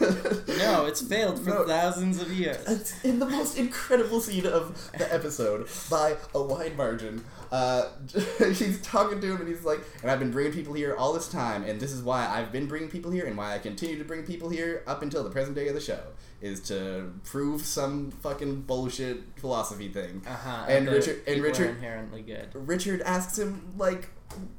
[0.58, 1.66] No, it's failed for No.
[1.66, 2.58] thousands of years.
[2.68, 7.24] It's in the most incredible scene of the episode by a wide margin.
[7.50, 7.86] Uh,
[8.38, 11.28] he's talking to him and he's like, and I've been bringing people here all this
[11.28, 14.04] time, and this is why I've been bringing people here, and why I continue to
[14.04, 16.00] bring people here up until the present day of the show,
[16.42, 20.22] is to prove some fucking bullshit philosophy thing.
[20.26, 20.66] Uh-huh.
[20.68, 22.48] And that Richard- and Richard- inherently good.
[22.52, 24.08] Richard asks him like,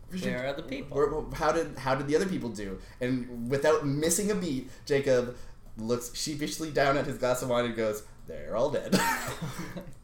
[0.09, 1.29] Where are the people?
[1.33, 2.79] how did how did the other people do?
[3.01, 5.35] And without missing a beat, Jacob
[5.77, 8.93] looks sheepishly down at his glass of wine and goes, "They're all dead."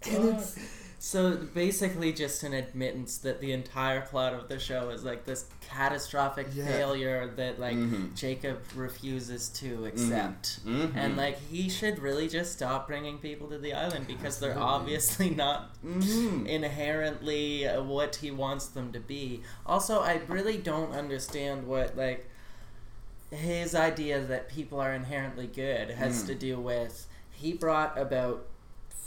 [0.09, 0.57] and it's
[1.05, 5.47] So basically, just an admittance that the entire plot of the show is like this
[5.59, 6.65] catastrophic Yeah.
[6.65, 8.15] failure that like Mhm.
[8.15, 10.95] Jacob refuses to accept, Mhm.
[10.95, 15.29] and like he should really just stop bringing people to the island because they're obviously
[15.29, 16.47] not Mhm.
[16.47, 19.43] inherently uh, what he wants them to be.
[19.65, 22.29] Also, I really don't understand what like
[23.29, 26.27] his idea that people are inherently good has Mm.
[26.27, 28.45] to do with he brought about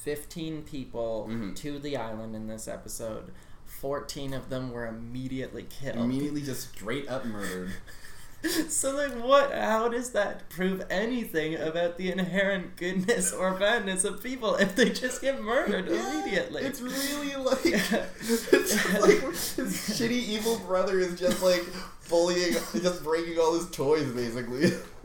[0.06, 1.56] 15 people Mhm.
[1.56, 3.32] to the island in this episode.
[3.66, 5.96] 14 of them were immediately killed.
[5.96, 7.72] immediately just straight up murdered.
[8.68, 14.22] so like what how does that prove anything about the inherent goodness or badness of
[14.22, 16.62] people if they just get murdered Yeah, immediately?
[16.62, 17.64] It's really like
[18.20, 21.64] it's like his shitty evil brother is just like
[22.08, 24.66] bullying, just breaking all his toys basically.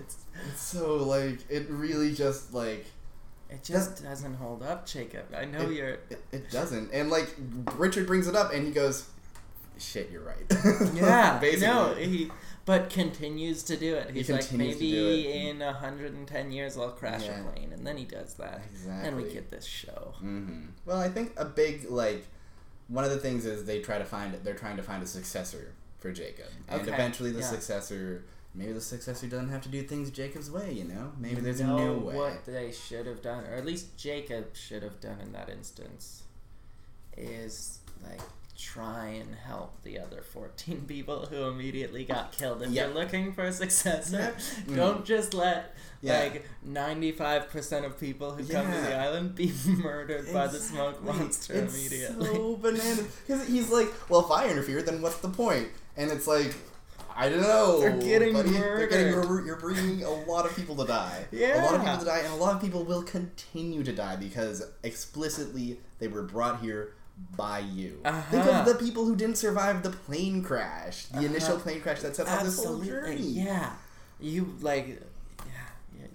[0.00, 0.16] it's,
[0.50, 2.84] It's so like it really just like
[3.50, 5.24] it just doesn't hold up, Jacob.
[5.36, 5.88] I know It- you're.
[6.10, 6.92] It, it doesn't.
[6.92, 7.34] And like
[7.76, 9.08] Richard brings it up and he goes,
[9.78, 10.46] "Shit, you're right."
[10.94, 11.66] Yeah, basically.
[11.66, 12.30] no, he
[12.66, 14.10] but continues to do it.
[14.10, 17.40] He He's like, maybe in 110 years I'll crash Yeah.
[17.40, 19.08] a plane, and then he does that, exactly.
[19.08, 20.14] and we get this show.
[20.18, 22.26] hmm Well, I think a big like
[22.88, 25.72] one of the things is they try to find they're trying to find a successor
[25.98, 27.46] for Jacob, and Okay, eventually the yeah.
[27.46, 28.24] successor.
[28.54, 31.12] Maybe the successor doesn't have to do things Jacob's way, you know.
[31.18, 32.16] Maybe You there's know a new way.
[32.16, 36.24] What they should have done, or at least Jacob should have done in that instance,
[37.16, 38.20] is like
[38.58, 42.62] try and help the other 14 people who immediately got killed.
[42.62, 42.86] If Yeah.
[42.86, 44.34] you're looking for a successor,
[44.66, 44.76] Mhm.
[44.76, 46.18] don't just let Yeah.
[46.20, 51.18] like 95% of people who come to the island be murdered by the smoke Exactly.
[51.20, 52.26] monster it's immediately.
[52.26, 53.06] So bananas.
[53.26, 55.68] Because he's like, well, if I interfere, then what's the point?
[55.96, 56.54] And it's like,
[57.20, 57.80] I don't know.
[57.80, 58.50] They're getting buddy.
[58.50, 59.44] They're getting murdered.
[59.46, 61.26] You're bringing a lot of people to die.
[61.30, 61.62] Yeah.
[61.62, 64.16] A lot of people to die, and a lot of people will continue to die
[64.16, 66.94] because explicitly they were brought here
[67.36, 68.00] by you.
[68.04, 68.22] Uh-huh.
[68.30, 71.26] Think of the people who didn't survive the plane crash, the Uh-huh.
[71.26, 73.20] initial plane crash that sets off this whole journey.
[73.20, 73.72] yeah.
[74.18, 75.02] You like,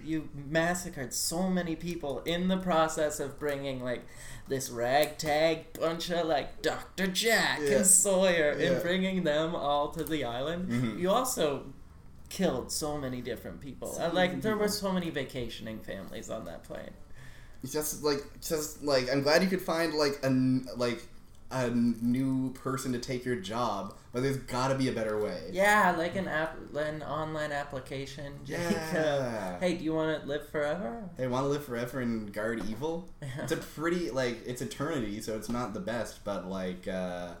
[0.06, 4.04] you massacred so many people in the process of bringing like
[4.48, 7.06] this ragtag bunch of like Dr.
[7.08, 7.78] Jack Yeah.
[7.78, 8.72] and Sawyer Yeah.
[8.72, 10.70] and bringing them all to the island.
[10.70, 10.98] Mhm.
[11.00, 11.66] You also
[12.28, 13.92] killed so many different people.
[13.92, 16.90] So many like there were so many vacationing families on that plane.
[17.64, 20.30] Just like just like I'm glad you could find like a
[20.76, 21.02] like
[21.50, 25.50] a new person to take your job, but there's got to be a better way.
[25.52, 28.34] Yeah, like an app, an online application.
[28.44, 28.72] Jacob.
[28.72, 29.58] Yeah.
[29.60, 31.04] Hey, do you want to live forever?
[31.16, 33.08] They want to live forever and guard evil.
[33.38, 37.34] It's a pretty like it's eternity, so it's not the best, but like uh,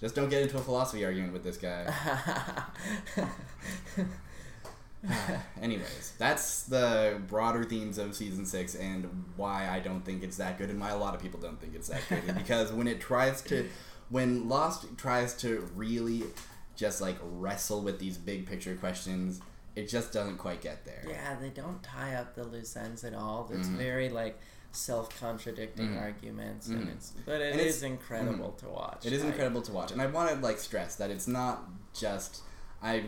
[0.00, 1.92] just don't get into a philosophy argument with this guy.
[5.60, 10.58] Anyways, that's the broader themes of season six and why I don't think it's that
[10.58, 12.34] good, and why a lot of people don't think it's that good.
[12.36, 13.68] because when it tries to,
[14.10, 16.24] when Lost tries to really
[16.76, 19.40] just like wrestle with these big picture questions,
[19.74, 21.02] it just doesn't quite get there.
[21.08, 23.50] Yeah, they don't tie up the loose ends at all.
[23.52, 23.76] It's Mhm.
[23.76, 24.38] very like
[24.72, 26.00] self-contradicting Mhm.
[26.02, 26.76] arguments, Mhm.
[26.80, 29.06] and it's but it And is it's- incredible to watch.
[29.06, 31.64] It is I- incredible to watch, and I want to like stress that it's not
[31.94, 32.40] just
[32.82, 33.04] I.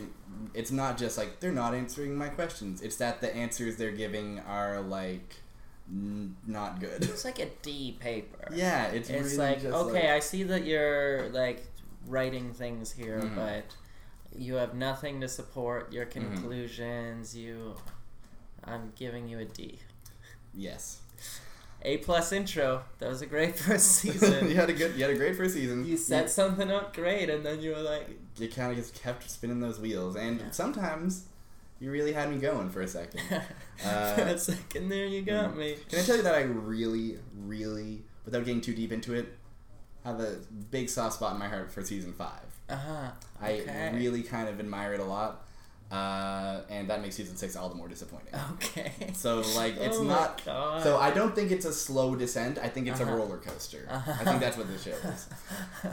[0.55, 2.81] It's not just like they're not answering my questions.
[2.83, 5.37] It's that the answers they're giving are like
[5.91, 7.03] n- not good.
[7.05, 8.49] It's like a D paper.
[8.55, 11.65] yeah, it's, it's really like okay, I see that you're like
[12.07, 13.35] writing things here, Mhm.
[13.37, 13.65] but
[14.37, 16.35] you have nothing to support your Mm-hmm.
[16.35, 17.37] conclusions.
[17.37, 17.75] You,
[18.65, 19.81] I'm giving you a D.
[20.55, 21.01] yes.
[21.83, 22.83] A plus intro.
[22.99, 24.49] That was a great first season.
[24.49, 25.85] you had a good, you had a great first season.
[25.87, 29.31] You set something up great, and then you were like, You, kind of just kept
[29.31, 30.51] spinning those wheels, and Yeah.
[30.51, 31.25] sometimes
[31.81, 33.21] you really had me going for a second.
[33.79, 35.77] for Uh, a second there, you got me.
[35.89, 39.29] Can I tell you that I really, really, without getting too deep into it,
[40.05, 40.39] have a
[40.71, 42.41] big soft spot in my heart for season five.
[42.69, 43.11] Uh huh.
[43.41, 45.47] I really kind of admire it a lot,
[45.91, 48.35] uh, and that makes season six all the more disappointing.
[48.55, 48.93] Okay.
[49.15, 50.45] So like, it's Oh not.
[50.45, 50.83] God.
[50.83, 52.59] So I don't think it's a slow descent.
[52.59, 53.13] I think it's Uh-huh.
[53.13, 53.87] a roller coaster.
[53.91, 54.13] Uh-huh.
[54.21, 55.27] I think that's what the show is.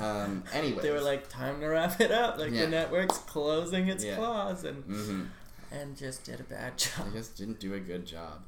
[0.01, 0.81] Um, anyways.
[0.81, 2.37] They were like, time to wrap it up.
[2.37, 2.61] Like Yeah.
[2.65, 4.15] the network's closing its Yeah.
[4.17, 5.23] claws and hmm
[5.71, 7.13] and just did a bad I job.
[7.13, 8.43] just didn't do a good job.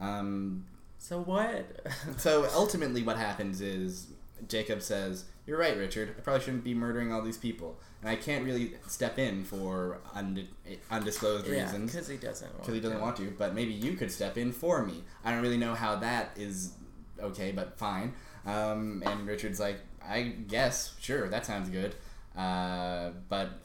[0.00, 0.64] Um,
[0.98, 1.64] So what?
[2.18, 4.08] so ultimately, what happens is
[4.48, 6.14] Jacob says, "You're right, Richard.
[6.16, 9.98] I probably shouldn't be murdering all these people, and I can't really step in for
[10.14, 10.48] unde-
[10.90, 12.60] undisclosed yeah, reasons." because he doesn't want.
[12.62, 13.02] because he doesn't to.
[13.02, 13.34] want to.
[13.36, 15.04] But maybe you could step in for me.
[15.24, 16.72] I don't really know how that is
[17.20, 18.14] okay, but fine.
[18.46, 21.94] Um, and Richard's like, I guess, sure, that sounds good.
[22.36, 23.60] Uh, but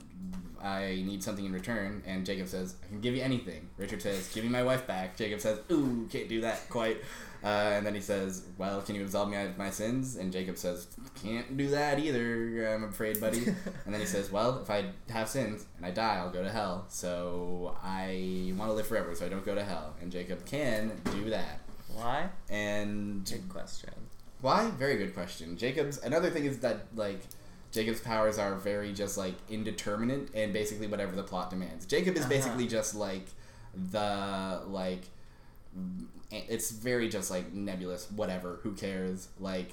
[0.61, 2.01] I need something in return.
[2.07, 3.67] And Jacob says, I can give you anything.
[3.77, 5.17] Richard says, Give me my wife back.
[5.17, 6.97] Jacob says, Ooh, can't do that quite.
[7.43, 10.15] Uh, and then he says, Well, can you absolve me of my sins?
[10.15, 10.87] And Jacob says,
[11.21, 13.43] Can't do that either, I'm afraid, buddy.
[13.85, 16.49] And then he says, Well, if I have sins and I die, I'll go to
[16.49, 16.85] hell.
[16.87, 19.93] So I want to live forever, so I don't go to hell.
[20.01, 21.59] And Jacob can do that.
[21.93, 22.29] Why?
[22.49, 23.91] And Good question.
[24.39, 24.69] why?
[24.71, 25.57] Very good question.
[25.57, 27.19] Jacob's another thing is that like
[27.73, 31.85] Jacob's powers are very just like indeterminate and basically whatever the plot demands.
[31.85, 32.29] Jacob is Uh-huh.
[32.29, 33.25] basically just like
[33.91, 35.01] the like
[36.31, 39.69] it's very just like nebulous whatever who cares like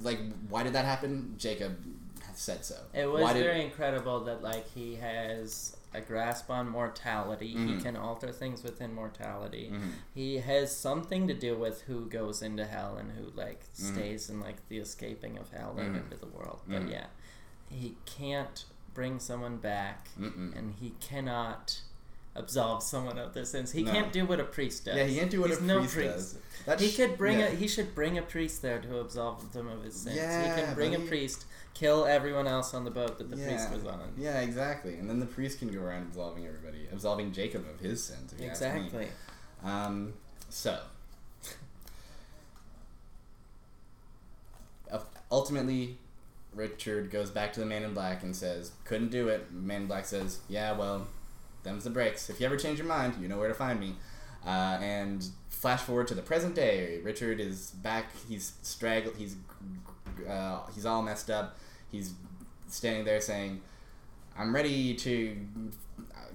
[0.00, 1.76] like why did that happen jacob
[2.34, 7.48] said so It was did, very incredible that like he has a grasp on mortality.
[7.48, 7.82] He Mhm.
[7.82, 9.70] can alter things within mortality.
[9.72, 9.92] Mhm.
[10.14, 13.94] He has something to do with who goes into hell and who like Mhm.
[13.94, 16.04] stays in like the escaping of hell and Mhm.
[16.04, 16.60] into the world.
[16.68, 16.90] But Mhm.
[16.90, 17.06] yeah,
[17.70, 20.56] he can't bring someone back, Mm-mm.
[20.56, 21.80] and he cannot
[22.34, 23.72] absolve someone of their sins.
[23.72, 23.90] He No.
[23.92, 24.96] can't do what a priest does.
[24.96, 26.38] Yeah, he can't do what He's a no priest does.
[26.66, 27.46] That's, He could bring yeah.
[27.46, 30.16] a he should bring a priest there to absolve them of his sins.
[30.16, 31.46] he Yeah, can bring a priest,
[31.78, 34.00] kill everyone else on the boat that the priest was on.
[34.16, 34.94] Yeah, exactly.
[34.94, 38.32] And then the priest can go around absolving everybody, absolving Jacob of his sins.
[38.32, 38.68] If you ask me.
[38.68, 39.08] Exactly.
[39.62, 40.14] Um,
[40.48, 40.78] so,
[45.30, 45.98] ultimately,
[46.54, 49.86] Richard goes back to the Man in Black and says, "Couldn't do it." Man in
[49.86, 51.06] Black says, "Yeah, well,
[51.62, 52.30] them's the breaks.
[52.30, 53.96] If you ever change your mind, you know where to find me."
[54.44, 57.00] Uh, and flash forward to the present day.
[57.02, 58.12] Richard is back.
[58.28, 59.16] He's straggled.
[59.16, 59.36] He's
[60.28, 61.58] uh, he's all messed up.
[61.96, 62.12] He's
[62.68, 63.60] standing there saying,
[64.38, 65.36] "I'm ready to."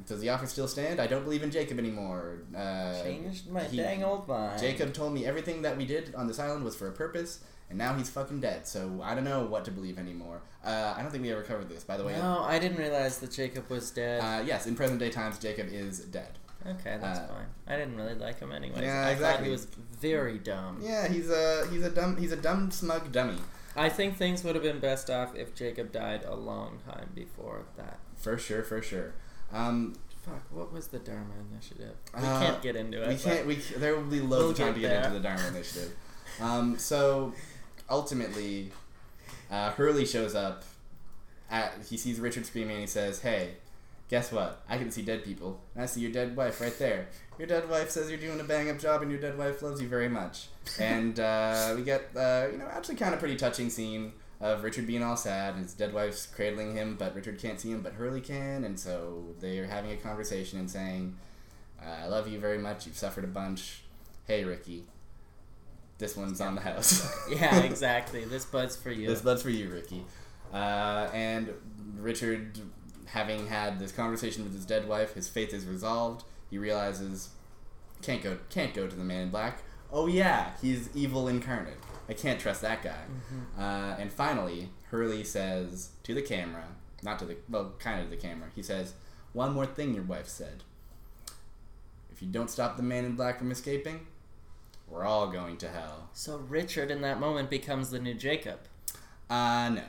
[0.07, 0.99] Does the offer still stand?
[0.99, 2.39] I don't believe in Jacob anymore.
[2.55, 4.59] Uh, Changed my he- dang old mind.
[4.59, 7.77] Jacob told me everything that we did on this island was for a purpose, and
[7.77, 8.65] now he's fucking dead.
[8.67, 10.41] So I don't know what to believe anymore.
[10.65, 12.13] Uh, I don't think we ever covered this, by the way.
[12.13, 14.21] No, I didn't realize that Jacob was dead.
[14.21, 16.39] Uh, yes, in present day times, Jacob is dead.
[16.65, 17.45] Okay, that's Uh, fine.
[17.67, 18.81] I didn't really like him anyways.
[18.81, 19.45] Yeah, I thought exactly.
[19.45, 19.65] he was
[19.99, 20.79] very dumb.
[20.81, 23.37] Yeah, he's a he's a dumb he's a dumb smug dummy
[23.75, 27.63] I think things would have been best off if Jacob died a long time before
[27.77, 27.99] that.
[28.17, 29.13] for sure for sure.
[29.53, 31.95] Um, Fuck, what was the Dharma Initiative?
[32.15, 33.07] We Uh, can't get into it.
[33.09, 35.03] we can't we there will be loads We'll of time get to get there.
[35.05, 35.93] into the Dharma Initiative.
[36.39, 37.33] Um, so
[37.89, 38.71] ultimately,
[39.49, 40.63] uh, Hurley shows up.
[41.49, 43.55] At, he sees Richard screaming and he says, "Hey,
[44.11, 44.61] guess what?
[44.69, 45.59] I can see dead people.
[45.73, 47.07] And I see your dead wife right there.
[47.39, 49.81] Your dead wife says you're doing a bang up job, and your dead wife loves
[49.81, 50.47] you very much."
[50.79, 54.85] and uh, we get uh, you know actually kind of pretty touching scene of Richard
[54.85, 55.55] being all sad.
[55.55, 58.79] And his dead wife's cradling him, but Richard can't see him, but Hurley can, and
[58.79, 61.15] so they are having a conversation and saying,
[61.81, 62.85] "I love you very much.
[62.85, 63.81] You've suffered a bunch.
[64.27, 64.83] Hey, Ricky."
[65.97, 67.07] This one's on the house.
[67.29, 68.25] Yeah, exactly.
[68.25, 69.07] This bud's for you.
[69.07, 70.03] This bud's for you, Ricky.
[70.51, 71.53] Uh, and
[71.97, 72.59] Richard,
[73.11, 76.23] having had this conversation with his dead wife, his faith is resolved.
[76.49, 77.29] He realizes
[78.01, 79.61] can't go can't go to the Man in Black.
[79.91, 81.77] Oh yeah, he's evil incarnate.
[82.09, 83.03] I can't trust that guy.
[83.09, 83.59] Mhm.
[83.59, 86.65] Uh, and finally, Hurley says to the camera,
[87.03, 88.49] not to the well, kind of to the camera.
[88.55, 88.93] He says,
[89.33, 90.63] "One more thing, your wife said.
[92.11, 94.07] If you don't stop the Man in Black from escaping,
[94.87, 98.59] we're all going to hell." So Richard in that moment becomes the new Jacob.
[99.29, 99.83] Uh, no,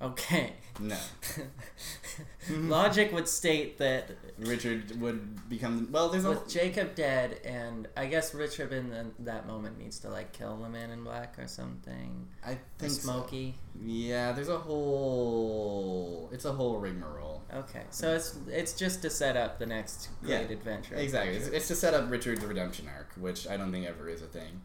[0.00, 0.54] Okay.
[0.80, 0.96] no.
[2.50, 6.08] Logic would state that Richard would become well.
[6.08, 10.32] There's a Jacob dead, and I guess Richard in the, that moment needs to like
[10.32, 12.28] kill the man in black or something.
[12.44, 13.00] I think so.
[13.00, 13.54] Smokey.
[13.84, 16.30] Yeah, there's a whole.
[16.32, 17.42] It's a whole rigmarole.
[17.54, 20.96] Okay, so it's it's just to set up the next Yeah, great adventure.
[20.96, 21.36] Exactly.
[21.36, 24.26] It's, it's to set up Richard's redemption arc, which I don't think ever is a
[24.26, 24.60] thing.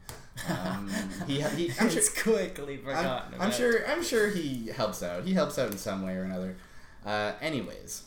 [0.50, 0.90] Um,
[1.28, 1.98] he, he, I'm sure.
[2.00, 3.40] it's quickly I'm, forgotten.
[3.40, 3.88] I'm sure.
[3.88, 5.24] I'm sure he helps out.
[5.24, 6.58] He helps out in some way or another.
[7.06, 8.04] Uh, anyways,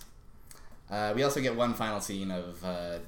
[0.91, 2.99] uh, we also get one final scene of uh,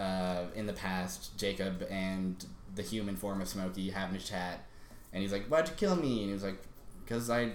[0.00, 4.64] uh, in the past Jacob and the human form of Smokey having a chat,
[5.12, 6.58] and he's like, "Why'd you kill me?" And he was like,
[7.06, 7.52] "Cause I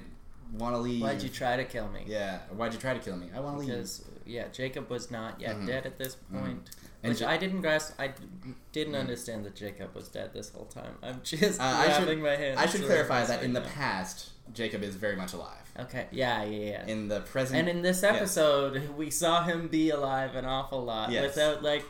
[0.57, 2.03] want to leave." Why'd you try to kill me?
[2.05, 2.39] Yeah.
[2.55, 3.27] Why'd you try to kill me?
[3.35, 3.69] I want to leave.
[3.69, 5.67] Because yeah, Jacob was not yet Mhm.
[5.67, 6.39] dead at this Mhm.
[6.41, 6.69] point.
[7.03, 7.99] And Which I didn't grasp.
[7.99, 8.13] I
[8.71, 8.99] didn't Mhm.
[8.99, 10.95] understand that Jacob was dead this whole time.
[11.03, 12.57] I'm just Uh, I should- my hands.
[12.57, 13.67] I should clarify that right in the now.
[13.67, 15.57] past, Jacob is very much alive.
[15.79, 16.07] Okay.
[16.11, 16.43] Yeah.
[16.43, 16.69] Yeah.
[16.71, 16.85] Yeah.
[16.87, 18.15] In the present, and in this yes.
[18.15, 21.35] episode, we saw him be alive an awful lot Yes.
[21.35, 21.83] without like.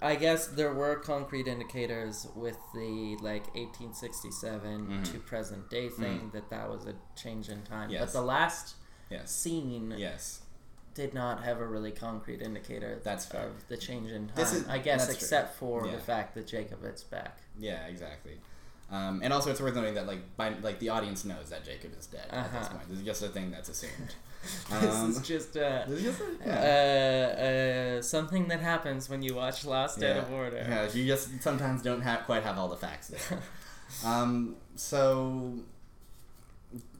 [0.00, 5.12] I guess there were concrete indicators with the like 1867 Mhm.
[5.12, 7.90] to present day thing that that was a change in time.
[7.90, 8.00] Yes.
[8.00, 8.76] But the last
[9.10, 10.42] yes, scene yes,
[10.94, 13.48] did not have a really concrete indicator That's fair.
[13.48, 14.36] of the change in time.
[14.36, 15.24] This is- I guess that's true.
[15.26, 15.92] except for Yeah.
[15.96, 17.38] the fact that Jacob is back.
[17.58, 18.40] yeah, exactly.
[18.90, 21.92] Um, and also, it's worth noting that like by like the audience knows that Jacob
[21.98, 22.76] is dead at this Uh-huh.
[22.76, 22.88] point.
[22.88, 24.14] This is just a thing that's assumed.
[24.80, 27.96] this Um, is just uh, This is just a, uh, yeah.
[27.98, 30.12] uh, something that happens when you watch Lost yeah.
[30.12, 30.64] Out of Order.
[30.68, 33.40] Yeah, you just sometimes don't have quite have all the facts there.
[34.04, 35.54] um, so,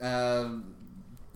[0.03, 0.49] uh,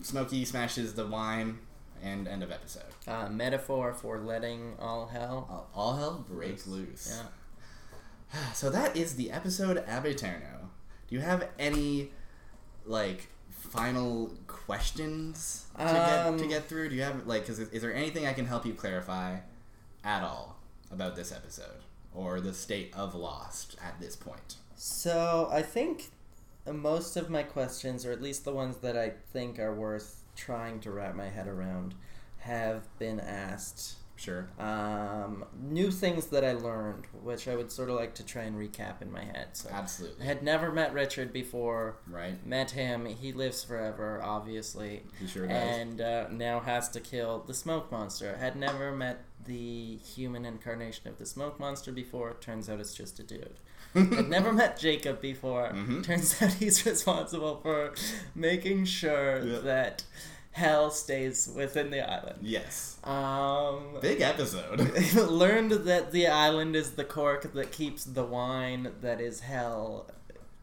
[0.01, 1.59] Smokey smashes the wine,
[2.03, 2.83] and end of episode.
[3.07, 5.47] Uh, metaphor for letting all hell.
[5.49, 7.17] All, all hell break loose.
[7.17, 7.27] Yeah.
[8.53, 10.69] So that is the episode Ab Aeterno.
[11.07, 12.11] Do you have any
[12.85, 16.89] like final questions to get Um, to get through?
[16.89, 19.37] Do you have like is, is there anything I can help you clarify
[20.03, 20.57] at all
[20.91, 21.81] about this episode
[22.13, 24.55] or the state of Lost at this point?
[24.75, 26.09] So I think
[26.71, 30.79] most of my questions, or at least the ones that I think are worth trying
[30.81, 31.93] to wrap my head around,
[32.39, 33.95] have been asked.
[34.23, 34.47] Sure.
[34.57, 38.55] Um, new things that I learned, which I would sort of like to try and
[38.55, 39.49] recap in my head.
[39.53, 40.25] So I Absolutely.
[40.25, 41.97] had never met Richard before.
[42.07, 42.45] Right.
[42.45, 43.05] Met him.
[43.05, 45.57] He lives forever, obviously, He sure does.
[45.57, 48.37] and uh, now has to kill the smoke monster.
[48.37, 52.35] Had never met the human incarnation of the smoke monster before.
[52.39, 53.59] Turns out it's just a dude.
[53.95, 55.69] I'd never met Jacob before.
[55.73, 56.01] Mhm.
[56.03, 57.93] Turns out he's responsible for
[58.33, 60.03] making sure that
[60.53, 62.39] hell stays within the island.
[62.41, 62.97] yes.
[63.03, 64.79] Um, Big episode.
[65.15, 70.09] learned that the island is the cork that keeps the wine that is hell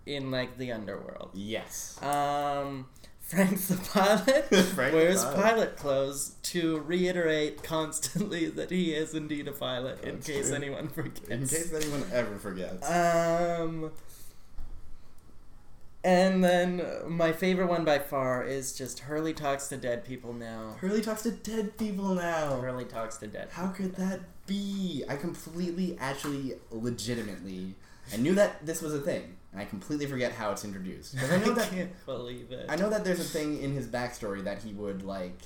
[0.07, 1.31] in like the underworld.
[1.35, 1.99] yes.
[2.03, 2.87] Um,
[3.21, 5.37] Frank the pilot Frank the wears pilot.
[5.43, 10.57] pilot clothes to reiterate constantly that he is indeed a pilot in case true.
[10.57, 11.29] anyone forgets.
[11.29, 12.91] In case anyone ever forgets.
[12.91, 13.93] Um,
[16.03, 20.77] and then my favorite one by far is just Hurley talks to dead people now.
[20.81, 22.61] Hurley talks to dead people now.
[22.61, 23.49] Hurley talks to dead.
[23.53, 25.05] How could that be?
[25.09, 27.75] I completely, actually, legitimately,
[28.13, 31.17] I knew that this was a thing, and I completely forget how it's introduced.
[31.33, 32.67] I know that can't believe it.
[32.69, 35.39] I know that there's a thing in his backstory that he would like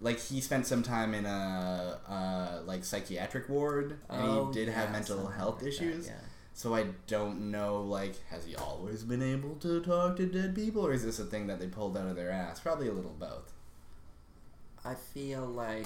[0.00, 4.68] like he spent some time in a, uh like psychiatric ward, and Oh, he did
[4.68, 6.06] have mental health like that, issues.
[6.06, 6.12] yeah.
[6.56, 10.86] So I don't know, like, has he always been able to talk to dead people,
[10.86, 12.60] or is this a thing that they pulled out of their ass?
[12.60, 13.52] Probably a little both.
[14.82, 15.84] I feel like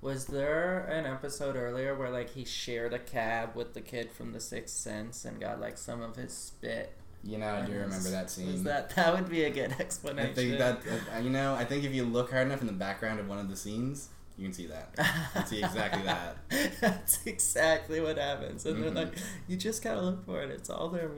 [0.00, 4.32] was there an episode earlier where like he shared a cab with the kid from
[4.32, 6.92] The Sixth Sense and got like some of his spit?
[7.24, 8.52] You know, I do remember that scene.
[8.52, 10.34] Was that that would be a good I explanation?
[10.36, 10.82] think that
[11.12, 13.40] uh, you know, I think if you look hard enough in the background of one
[13.40, 14.94] of the scenes, you can see that.
[14.96, 16.36] You can see exactly that.
[16.80, 18.80] That's exactly what happens, and Mhm.
[18.94, 19.14] they're like,
[19.48, 20.50] you just gotta look for it.
[20.50, 21.10] It's all there.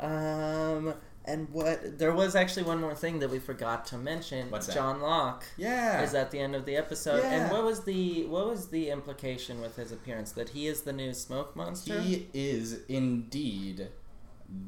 [0.00, 4.50] Um, and what there was actually one more thing that we forgot to mention.
[4.50, 4.74] What's that?
[4.74, 6.02] John Locke Yeah.
[6.02, 7.30] is at the end of the episode, Yeah.
[7.44, 10.92] and what was the what was the implication with his appearance that he is the
[10.92, 12.00] new smoke monster?
[12.00, 13.88] He is indeed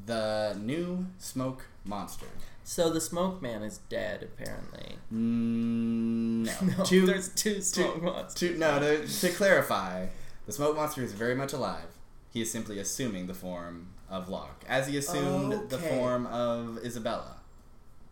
[0.06, 2.26] the new smoke monster.
[2.68, 4.96] So the smoke man is dead, apparently.
[5.14, 6.52] Mm, no.
[6.78, 8.34] No, to, there's two smoke monsters.
[8.52, 10.06] to, no, to, to clarify,
[10.46, 11.86] the smoke monster is very much alive.
[12.32, 17.36] He is simply assuming the form of Locke, as he assumed the form of Isabella.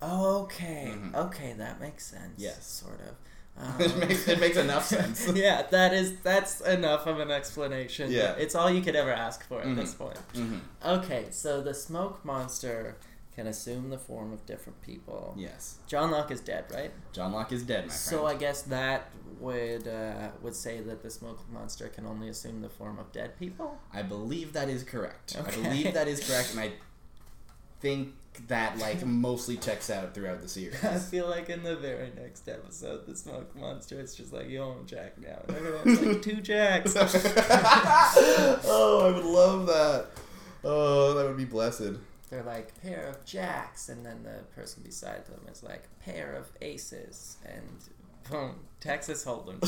[0.00, 1.14] Okay, Mhm.
[1.16, 2.38] okay, that makes sense.
[2.38, 2.64] Yes.
[2.66, 3.16] sort of.
[3.80, 5.28] It makes- it makes enough sense.
[5.34, 8.10] yeah, that is that's enough of an explanation.
[8.10, 8.34] Yeah.
[8.38, 9.98] it's all you could ever ask for at this Mhm.
[9.98, 10.18] point.
[10.34, 12.96] hmm Okay, so the smoke monster
[13.34, 15.34] can assume the form of different people.
[15.36, 15.78] Yes.
[15.86, 16.92] John Locke is dead, right?
[17.12, 17.92] John Locke is dead, my friend.
[17.92, 18.26] So.
[18.26, 19.10] I guess that
[19.40, 23.38] would uh, would say that the smoke monster can only assume the form of dead
[23.38, 23.78] people.
[23.92, 25.36] I believe that is correct.
[25.38, 26.72] I believe that is correct, and I
[27.80, 28.14] think
[28.48, 30.82] that like mostly checks out throughout the series.
[30.84, 34.70] I feel like in the very next episode, the smoke monster is just like, "Yo,
[34.70, 40.06] I'm Jack now," and everyone's like, two Jacks." oh, I would love that.
[40.64, 41.94] Oh, that would be blessed.
[42.34, 46.50] They're like pair of jacks, and then the person beside them is like pair of
[46.60, 47.78] aces, and
[48.28, 49.60] boom, Texas Hold'em.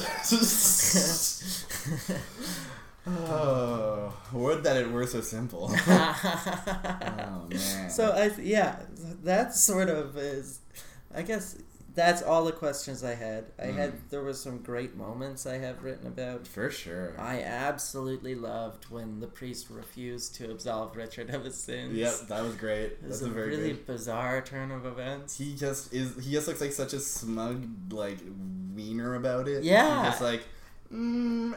[3.06, 5.70] oh, would that it were so simple.
[5.86, 7.88] oh man.
[7.88, 8.80] so I th- yeah,
[9.22, 10.58] that sort of is.
[11.14, 11.56] I guess
[11.96, 13.46] that's all the questions I had.
[13.58, 14.10] I had Mm.
[14.10, 16.46] there was some great moments I have written about.
[16.46, 17.14] for sure.
[17.18, 21.94] I absolutely loved when the priest refused to absolve Richard of his sins.
[21.96, 22.92] Yep, that was great.
[22.92, 23.86] It was That's a a very really good.
[23.86, 25.36] bizarre turn of events.
[25.38, 26.22] He just is.
[26.24, 28.18] He just looks like such a smug, like
[28.74, 29.64] wiener about it.
[29.64, 30.02] Yeah.
[30.04, 30.42] He's just like,
[30.92, 31.56] mm,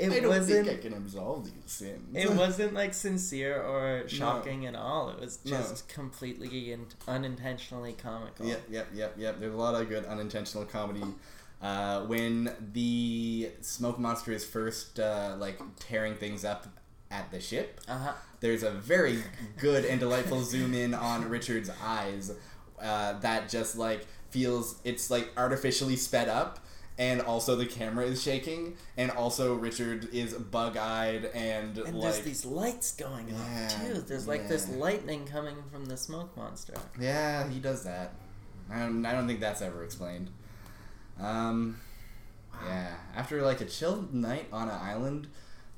[0.00, 2.16] It I don't wasn't- think I can absolve these sins.
[2.16, 5.10] It wasn't like sincere or shocking at all.
[5.10, 5.58] It was No.
[5.58, 8.46] just completely and unintentionally comical.
[8.46, 9.38] Yep, yep, yep, yep.
[9.40, 11.04] There's a lot of good unintentional comedy.
[11.62, 16.66] Uh, when the smoke monster is first uh, like tearing things up
[17.10, 18.12] at the ship, Uh huh.
[18.40, 19.22] there's a very
[19.58, 22.32] good and delightful zoom in on Richard's eyes
[22.80, 26.60] uh, that just like feels it's like artificially sped up.
[27.00, 32.24] And also the camera is shaking, and also Richard is bug-eyed and, And like there's
[32.24, 34.00] these lights going Yeah, off too.
[34.02, 36.74] There's like this lightning coming from the smoke monster.
[37.00, 38.12] Yeah, he does that.
[38.70, 40.28] I don't, I don't think that's ever explained.
[41.18, 41.80] Um,
[42.66, 42.92] yeah.
[43.16, 45.28] After like a chill night on an island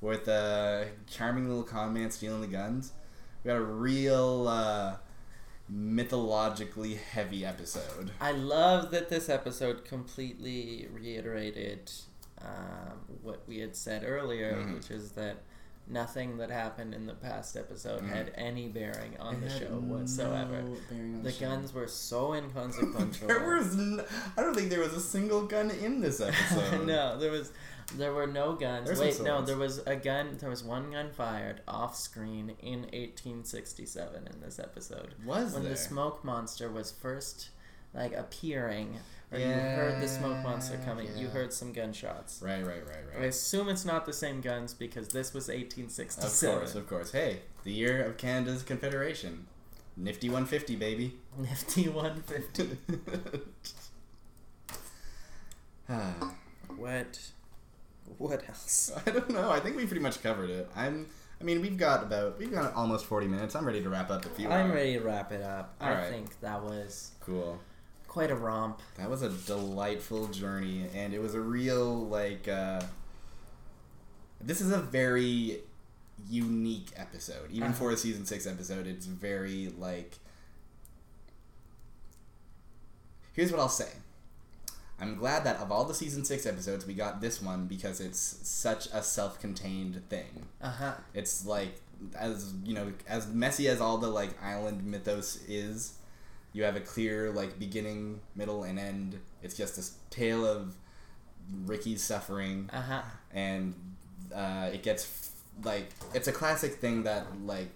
[0.01, 2.93] with a charming little con man stealing the guns,
[3.45, 4.97] we got a real uh,
[5.73, 8.11] mythologically heavy episode.
[8.21, 11.91] I love that this episode completely reiterated
[12.41, 14.75] um, what we had said earlier, Mhm.
[14.75, 15.37] which is that
[15.87, 18.09] nothing that happened in the past episode Mhm.
[18.09, 20.63] had any bearing on the It had show whatsoever.
[20.63, 21.41] no bearing on The show.
[21.49, 23.29] guns were so inconsequential.
[23.29, 24.03] There was, n-
[24.37, 26.85] I don't think there was a single gun in this episode.
[26.87, 27.53] no, there was
[27.97, 28.87] there were no guns.
[28.87, 30.37] There's Wait, no, there was a gun.
[30.39, 35.73] There was one gun fired off screen in 1867 in this episode Was when there?
[35.73, 37.51] the smoke monster was first
[37.95, 38.99] like appearing,
[39.31, 41.09] or you heard the smoke monster Yeah, coming.
[41.17, 42.41] You heard some gunshots.
[42.43, 43.23] Right, right, right, right.
[43.25, 46.25] I assume it's not the same guns because this was 1867.
[46.25, 46.59] Of 1867.
[46.59, 47.13] course, of course.
[47.13, 49.47] Hey, the year of Canada's Confederation.
[49.95, 51.17] Nifty 150, baby.
[51.39, 52.79] Nifty 150.
[55.89, 56.33] Ah,
[56.77, 57.19] what?
[58.19, 58.93] What else?
[59.07, 59.51] I don't know.
[59.51, 60.69] I think we pretty much covered it.
[60.77, 61.07] I'm.
[61.41, 63.57] I mean, we've got about we've got almost 40 minutes.
[63.57, 64.75] I'm ready to wrap up if you I'm are.
[64.75, 65.75] ready to wrap it up.
[65.81, 66.11] I Alright.
[66.11, 67.59] think that was Cool.
[68.07, 68.81] quite a romp.
[68.97, 72.47] That was a delightful journey, and it was a real like.
[72.49, 72.83] uh
[74.41, 75.61] This is a very
[76.29, 77.79] unique episode, even Uh-huh.
[77.79, 78.87] for a season six episode.
[78.87, 80.19] It's very like.
[83.33, 83.89] Here's what I'll say.
[85.03, 88.21] I'm glad that of all the season six episodes, we got this one because it's
[88.43, 90.47] such a self-contained thing.
[90.61, 90.93] Uh huh.
[91.15, 91.81] It's like
[92.17, 95.95] as you know, as messy as all the like island mythos is,
[96.53, 99.19] You have a clear like beginning, middle, and end.
[99.43, 100.75] It's just this tale of
[101.67, 103.03] Ricky's suffering, Uh huh.
[103.33, 103.75] and
[104.35, 107.71] uh, it gets f- like it's a classic thing that like.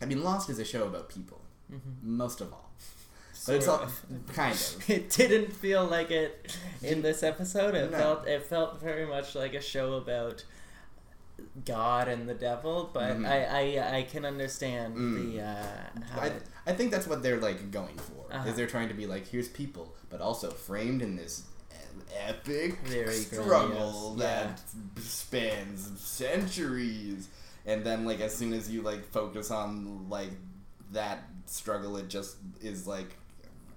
[0.00, 1.40] I mean, Lost is a show about people,
[1.72, 2.16] Mm-hmm.
[2.16, 2.71] most of all,
[3.46, 3.86] but it's all
[4.34, 4.84] kind of.
[4.90, 7.74] It didn't feel like it in this episode.
[7.74, 7.98] It No.
[7.98, 10.44] felt it felt very much like a show about
[11.64, 12.90] God and the devil.
[12.92, 13.26] But Mhm.
[13.28, 15.32] I, I I can understand Mm.
[15.32, 15.66] the uh,
[16.14, 18.32] how I, it- I think that's what they're like going for.
[18.32, 18.48] Uh-huh.
[18.48, 21.42] Is they're trying to be like, here's people, but also framed in this
[22.28, 24.60] epic Very struggle that
[25.00, 27.28] spans centuries.
[27.66, 30.30] And then like as soon as you like focus on like
[30.92, 33.16] that struggle, it just is like,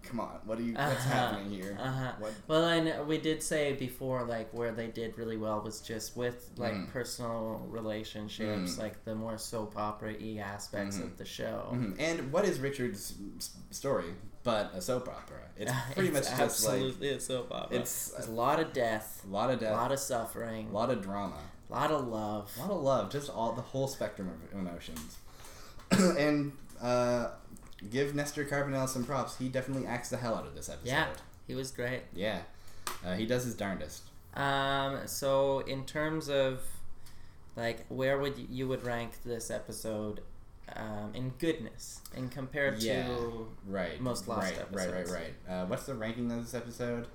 [0.08, 0.74] come on, what are you?
[0.74, 1.10] What's Uh-huh.
[1.10, 1.78] happening here?
[1.80, 2.12] Uh-huh.
[2.20, 2.34] What?
[2.48, 6.50] Well, and we did say before, like where they did really well was just with
[6.58, 6.90] like Mm.
[6.92, 8.80] personal relationships, Mm.
[8.80, 11.04] like the more soap opera y aspects Mhm.
[11.04, 11.70] of the show.
[11.74, 11.96] Mhm.
[12.00, 13.16] And what is Richard's
[13.72, 15.42] story but a soap opera?
[15.58, 17.78] It's pretty It's much just like absolutely a soap opera.
[17.78, 20.74] it's There's a lot of death, a lot of death, a lot of suffering, a
[20.74, 21.40] lot of drama.
[21.70, 22.52] a lot of love.
[22.58, 25.18] A lot of love, just all the whole spectrum of emotions.
[25.92, 26.52] and
[26.82, 27.30] uh,
[27.90, 29.38] give Nestor Carbonell some props.
[29.38, 30.88] He definitely acts the hell out of this episode.
[30.90, 31.08] Yeah.
[31.48, 32.02] He was great.
[32.14, 32.42] Yeah.
[33.06, 34.04] Uh, he does his darndest.
[34.36, 36.62] Um, so in terms of
[37.56, 40.22] like where would you, you would rank this episode
[40.76, 43.08] um, in goodness and compared Yeah.
[43.08, 44.00] to Right.
[44.02, 45.34] Most Lost right, Right, right, right.
[45.48, 47.08] Uh, what's the ranking of this episode?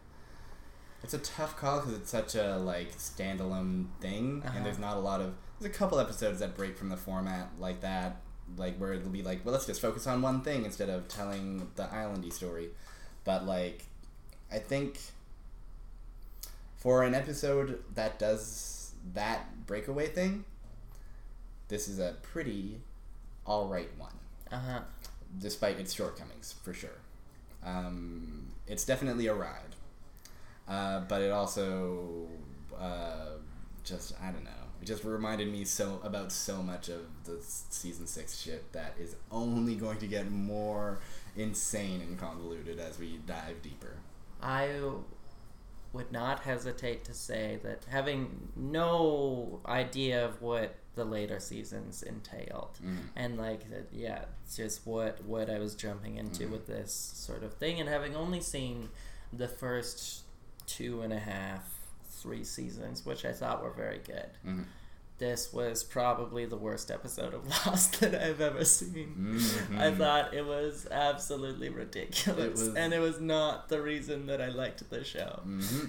[1.02, 4.54] It's a tough call because it's such a like standalone thing, Uh-huh.
[4.56, 5.34] and there's not a lot of.
[5.58, 8.20] There's a couple episodes that break from the format like that,
[8.56, 11.68] like where it'll be like, well, let's just focus on one thing instead of telling
[11.76, 12.68] the islandy story.
[13.24, 13.84] But like,
[14.52, 14.98] I think
[16.76, 20.44] for an episode that does that breakaway thing,
[21.68, 22.80] this is a pretty
[23.46, 24.12] all right one
[24.52, 24.80] uh huh
[25.38, 26.98] despite its shortcomings, for sure.
[27.64, 29.76] Um, it's definitely a ride,
[30.68, 32.26] uh, but it also
[32.78, 33.36] uh,
[33.84, 34.50] just I don't know.
[34.80, 39.16] It just reminded me so about so much of the season six shit that is
[39.30, 41.00] only going to get more
[41.36, 43.96] insane and convoluted as we dive deeper.
[44.42, 44.70] I
[45.92, 52.78] would not hesitate to say that having no idea of what the later seasons entailed
[52.84, 52.98] Mm.
[53.16, 56.50] and like that yeah it's just what what i was jumping into Mhm.
[56.50, 58.88] with this sort of thing and having only seen
[59.32, 60.22] the first
[60.66, 61.79] two and a half
[62.22, 64.64] three seasons which i thought were very good Mhm.
[65.18, 69.78] this was probably the worst episode of lost that i've ever seen Mhm.
[69.78, 74.40] I thought it was absolutely ridiculous, It was- and it was not the reason that
[74.40, 75.40] I liked the show.
[75.44, 75.86] hmm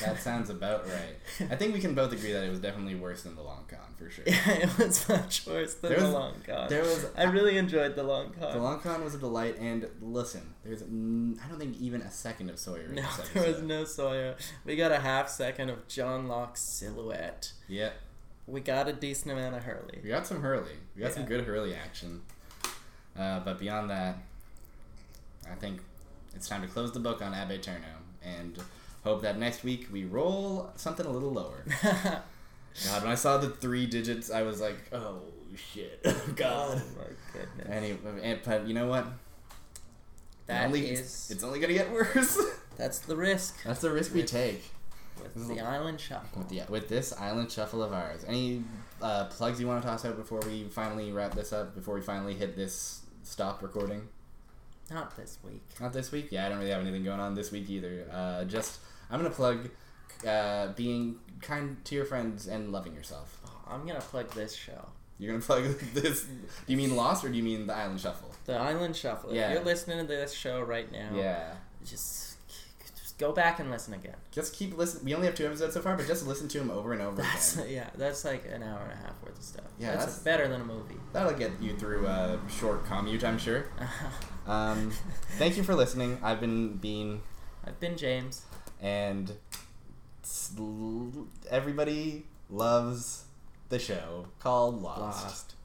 [0.00, 1.50] That sounds about right.
[1.50, 3.78] I think we can both agree that it was definitely worse than the long con
[3.96, 4.24] for sure.
[4.26, 6.68] Yeah, it was much worse than There the was- long con.
[6.68, 8.52] There was I really enjoyed the long con.
[8.52, 12.10] The long con was a delight, and listen, there's n- I don't think even a
[12.10, 14.36] second of Sawyer in no, there was no Sawyer.
[14.64, 17.52] We got a half second of John Locke's silhouette.
[17.68, 17.90] Yeah,
[18.46, 20.00] We got a decent amount of Hurley.
[20.02, 20.76] we got some Hurley.
[20.94, 22.22] We got some good Hurley action.
[23.18, 24.18] Uh, but beyond that,
[25.50, 25.80] I think
[26.34, 28.58] it's time to close the book on Ab Aeterno and
[29.06, 31.64] hope that next week we roll something a little lower.
[31.82, 35.20] God, when I saw the three digits, I was like, oh
[35.54, 36.02] shit,
[36.34, 36.82] God.
[36.96, 37.68] Oh my goodness.
[37.70, 39.06] Anyway, but you know what?
[40.48, 42.36] That only, is- it's, only gonna get worse.
[42.76, 44.62] That's the risk That's the risk we take.
[45.22, 46.40] with the Island Shuffle.
[46.40, 48.24] With the with this island shuffle of ours.
[48.26, 48.64] Any
[49.00, 51.74] uh, plugs you want to toss out before we finally wrap this up?
[51.74, 54.08] Before we finally hit this stop recording?
[54.90, 55.62] Not this week.
[55.80, 56.28] Not this week.
[56.30, 58.06] Yeah, I don't really have anything going on this week either.
[58.12, 58.78] Uh, just
[59.10, 59.70] I'm gonna plug
[60.26, 63.38] uh, being kind to your friends and loving yourself.
[63.46, 64.88] Oh, I'm gonna plug this show.
[65.18, 66.24] You're gonna plug this.
[66.24, 66.32] Do
[66.66, 68.30] you mean Lost or do you mean the Island Shuffle?
[68.44, 69.34] The Island Shuffle.
[69.34, 69.48] Yeah.
[69.48, 71.54] If you're listening to this show right now, Yeah.
[71.84, 72.36] just,
[72.98, 74.16] just go back and listen again.
[74.30, 75.04] Just keep listening.
[75.06, 77.22] We only have two episodes so far, but just listen to them over and over
[77.22, 77.70] That's again.
[77.70, 79.64] yeah, that's like an hour and a half worth of stuff.
[79.78, 80.96] Yeah, that's, that's- better than a movie.
[81.12, 83.66] That'll get you through a short commute, I'm sure.
[84.46, 84.92] Um,
[85.38, 86.20] thank you for listening.
[86.22, 87.20] I've been Bean.
[87.66, 88.42] I've been James.
[88.80, 89.32] And
[91.50, 93.24] everybody loves
[93.68, 95.24] the show called Lost.
[95.24, 95.55] Lost.